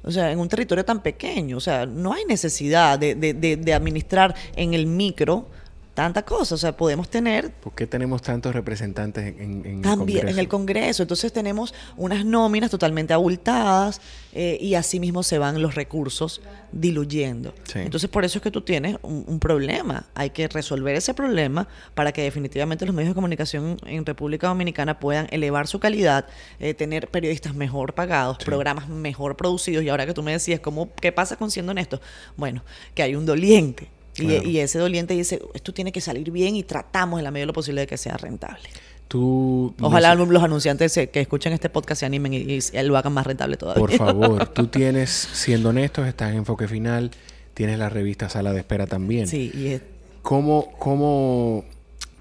[0.04, 1.58] O sea, en un territorio tan pequeño.
[1.58, 5.48] O sea, no hay necesidad de, de, de, administrar en el micro
[5.94, 6.56] tanta cosa.
[6.56, 7.52] O sea, podemos tener...
[7.52, 10.28] ¿Por qué tenemos tantos representantes en, en, el Congreso?
[10.28, 11.04] En el Congreso.
[11.04, 14.02] Entonces tenemos unas nóminas totalmente abultadas
[14.34, 16.42] eh, y así mismo se van los recursos
[16.72, 17.54] diluyendo.
[17.76, 20.06] Entonces por eso es que tú tienes un, problema.
[20.16, 25.00] Hay que resolver ese problema para que definitivamente los medios de comunicación en República Dominicana
[25.00, 26.26] puedan elevar su calidad,
[26.60, 29.84] eh, tener periodistas mejor pagados, programas mejor producidos.
[29.84, 32.02] Y ahora que tú me decías, ¿cómo, ¿qué pasa con siendo honesto?
[32.38, 32.64] Bueno,
[32.96, 37.20] que hay un doliente y, ese doliente dice, esto tiene que salir bien y tratamos
[37.20, 38.70] en la medida de lo posible de que sea rentable.
[39.08, 43.58] Tú Ojalá los anunciantes que escuchen este podcast se animen y, lo hagan más rentable
[43.58, 43.80] todavía.
[43.80, 47.12] Por favor, tú tienes, siendo honestos, estás en Enfoque Final,
[47.54, 49.28] tienes la revista Sala de Espera también.
[49.28, 49.82] Sí, y es...
[50.22, 51.66] ¿Cómo, cómo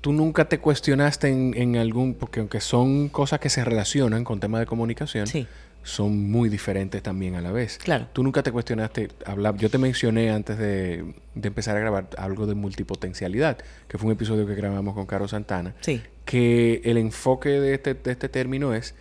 [0.01, 4.41] tú nunca te cuestionaste en, en, algún, porque aunque son cosas que se relacionan con
[4.41, 5.47] temas de comunicación, sí
[5.83, 7.79] son muy diferentes también a la vez.
[7.79, 8.07] Claro.
[8.13, 9.57] Tú nunca te cuestionaste hablar.
[9.57, 13.59] Yo te mencioné antes de, empezar a grabar algo de multipotencialidad,
[13.89, 15.75] que fue un episodio que grabamos con Caro Santana.
[15.81, 16.03] Sí.
[16.25, 18.95] Que el enfoque de este, de este término es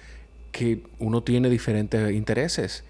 [0.51, 2.83] que uno tiene diferentes intereses,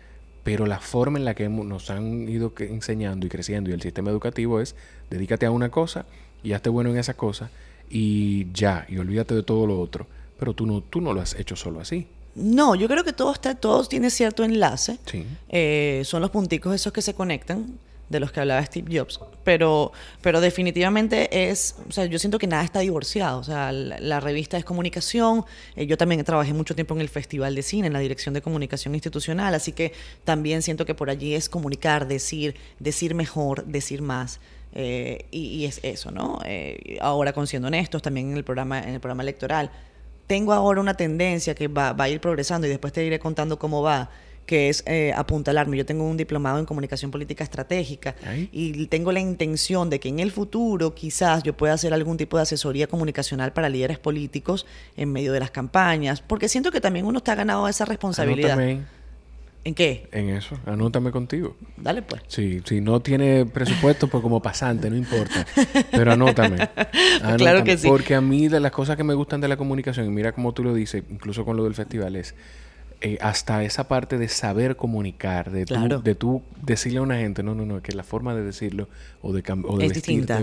[0.43, 4.09] pero la forma en la que nos han ido enseñando y creciendo y el sistema
[4.09, 4.75] educativo es
[5.09, 6.05] dedícate a una cosa
[6.41, 7.51] y hazte bueno en esa cosa
[7.89, 10.07] y ya, y olvídate de todo lo otro.
[10.39, 12.07] Pero tú no, tú no lo has hecho solo así.
[12.35, 14.97] No, yo creo que todo está, todos tiene cierto enlace.
[15.05, 15.25] Sí.
[15.49, 17.77] Eh, son los punticos esos que se conectan,
[18.07, 19.19] de los que hablaba Steve Jobs.
[19.43, 23.39] Pero, pero definitivamente es, o sea, yo siento que nada está divorciado.
[23.39, 25.45] O sea, la, revista es comunicación.
[25.75, 28.41] Eh, yo también trabajé mucho tiempo en el Festival de Cine, en la dirección de
[28.41, 29.53] comunicación institucional.
[29.53, 34.39] Así que también siento que por allí es comunicar, decir, decir mejor, decir más.
[34.73, 36.39] Eh, y, es eso, ¿no?
[37.01, 39.71] ahora, con siendo honestos, también en el programa, en el programa electoral
[40.31, 43.81] tengo ahora una tendencia que va, a ir progresando y después te iré contando cómo
[43.81, 44.09] va,
[44.45, 45.75] que es eh, apuntalarme.
[45.75, 48.15] Yo tengo un diplomado en comunicación política estratégica
[48.49, 52.37] y tengo la intención de que en el futuro quizás yo pueda hacer algún tipo
[52.37, 54.65] de asesoría comunicacional para líderes políticos
[54.95, 58.57] en medio de las campañas, porque siento que también uno está ganado esa responsabilidad.
[59.63, 60.07] ¿En qué?
[60.11, 60.57] En eso.
[60.65, 61.55] Anótame contigo.
[61.77, 62.23] Dale pues.
[62.27, 65.45] Sí, si no tiene presupuesto, pues como pasante, no importa.
[65.91, 66.69] Pero anótame.
[67.37, 67.87] Claro que sí.
[67.87, 70.53] Porque a mí de las cosas que me gustan de la comunicación, y mira cómo
[70.53, 72.35] tú lo dices, incluso con lo del festival, es
[73.03, 77.55] eh, hasta esa parte de saber comunicar, de, de tú decirle a una gente, no,
[77.55, 78.87] no, no, que la forma de decirlo
[79.23, 80.35] o de, o de vestirte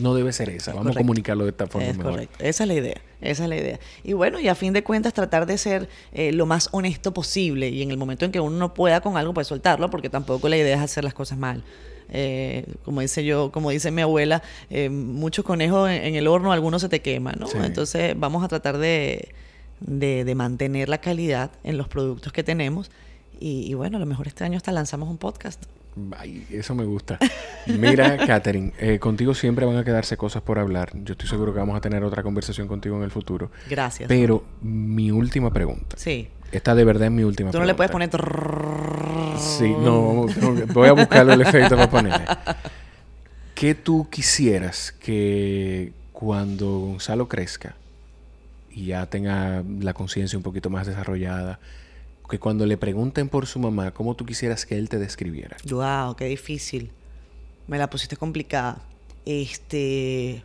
[0.00, 2.42] no, debe ser esa, vamos a comunicarlo de esta forma es Correcto.
[2.42, 3.78] Esa es la idea, esa es la idea.
[4.04, 7.68] Y bueno, y a fin de cuentas tratar de ser eh, lo más honesto posible
[7.68, 10.48] y en el momento en que uno no pueda con algo, pues soltarlo, porque tampoco
[10.48, 11.62] la idea es hacer las cosas mal.
[12.10, 16.80] Eh, como dice yo, como dice mi abuela, eh, muchos conejos en, el horno, algunos
[16.80, 17.48] se te queman, ¿no?
[17.62, 19.28] Entonces vamos a tratar de,
[19.80, 22.90] de, mantener la calidad en los productos que tenemos.
[23.40, 25.64] Y, bueno, a lo mejor este año hasta lanzamos un podcast.
[26.16, 27.18] Ay, eso me gusta.
[27.66, 30.90] Mira, Katherine, eh, contigo siempre van a quedarse cosas por hablar.
[31.04, 33.50] Yo estoy seguro que vamos a tener otra conversación contigo en el futuro.
[33.68, 34.08] Gracias.
[34.08, 35.96] Pero mi última pregunta.
[35.96, 36.28] Sí.
[36.50, 38.10] Esta de verdad es mi última Tú no le puedes poner...
[39.38, 40.26] Sí, no,
[40.72, 42.24] voy a buscarle el efecto para ponerle.
[43.54, 47.76] ¿Qué tú quisieras que cuando Gonzalo crezca
[48.78, 51.58] y ya tenga la conciencia un poquito más desarrollada,
[52.30, 55.56] que cuando le pregunten por su mamá, ¿cómo tú quisieras que él te describiera?
[55.68, 56.90] Wow, qué difícil.
[57.66, 58.80] Me la pusiste complicada.
[59.24, 60.42] Este.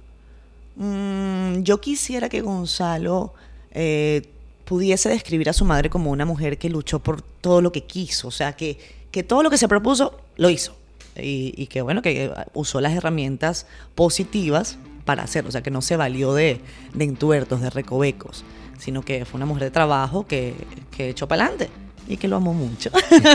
[0.75, 3.33] Mm, yo quisiera que Gonzalo
[3.71, 4.23] eh,
[4.65, 8.29] pudiese describir a su madre como una mujer que luchó por todo lo que quiso,
[8.29, 8.79] o sea, que,
[9.11, 10.75] que todo lo que se propuso lo hizo.
[11.15, 15.97] Y, que bueno, que usó las herramientas positivas para hacerlo, o sea, que no se
[15.97, 16.61] valió de,
[16.93, 18.43] de entuertos, de recovecos,
[18.77, 20.55] sino que fue una mujer de trabajo que,
[20.91, 21.69] que echó para adelante
[22.07, 22.89] y que lo amo mucho.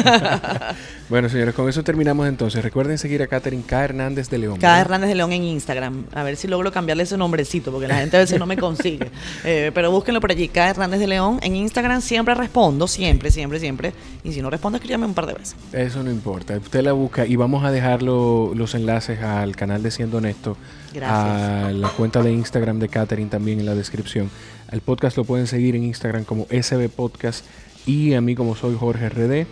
[1.08, 2.62] bueno, señores, con eso terminamos entonces.
[2.62, 3.84] Recuerden seguir a Catherine K.
[3.84, 4.58] Hernández de León.
[4.58, 4.80] K.
[4.80, 6.04] Hernández de León en Instagram.
[6.12, 9.10] A ver si logro cambiarle ese nombrecito, porque la gente a veces no me consigue.
[9.44, 10.70] Eh, pero búsquenlo por allí, K.
[10.70, 11.38] Hernández de León.
[11.42, 13.92] En Instagram siempre respondo, siempre, siempre, siempre.
[14.24, 15.56] Y si no respondo, escríbame un par de veces.
[15.72, 16.56] Eso no importa.
[16.56, 20.56] Usted la busca y vamos a dejar los enlaces al canal de Siendo Honesto.
[21.02, 24.30] A la cuenta de Instagram de Catherine también en la descripción.
[24.70, 27.44] El podcast lo pueden seguir en Instagram como SB Podcast
[27.86, 29.46] y a mí como soy Jorge RD.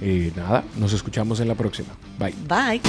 [0.00, 1.88] Eh, nada, nos escuchamos en la próxima.
[2.18, 2.34] Bye.
[2.46, 2.80] Bye.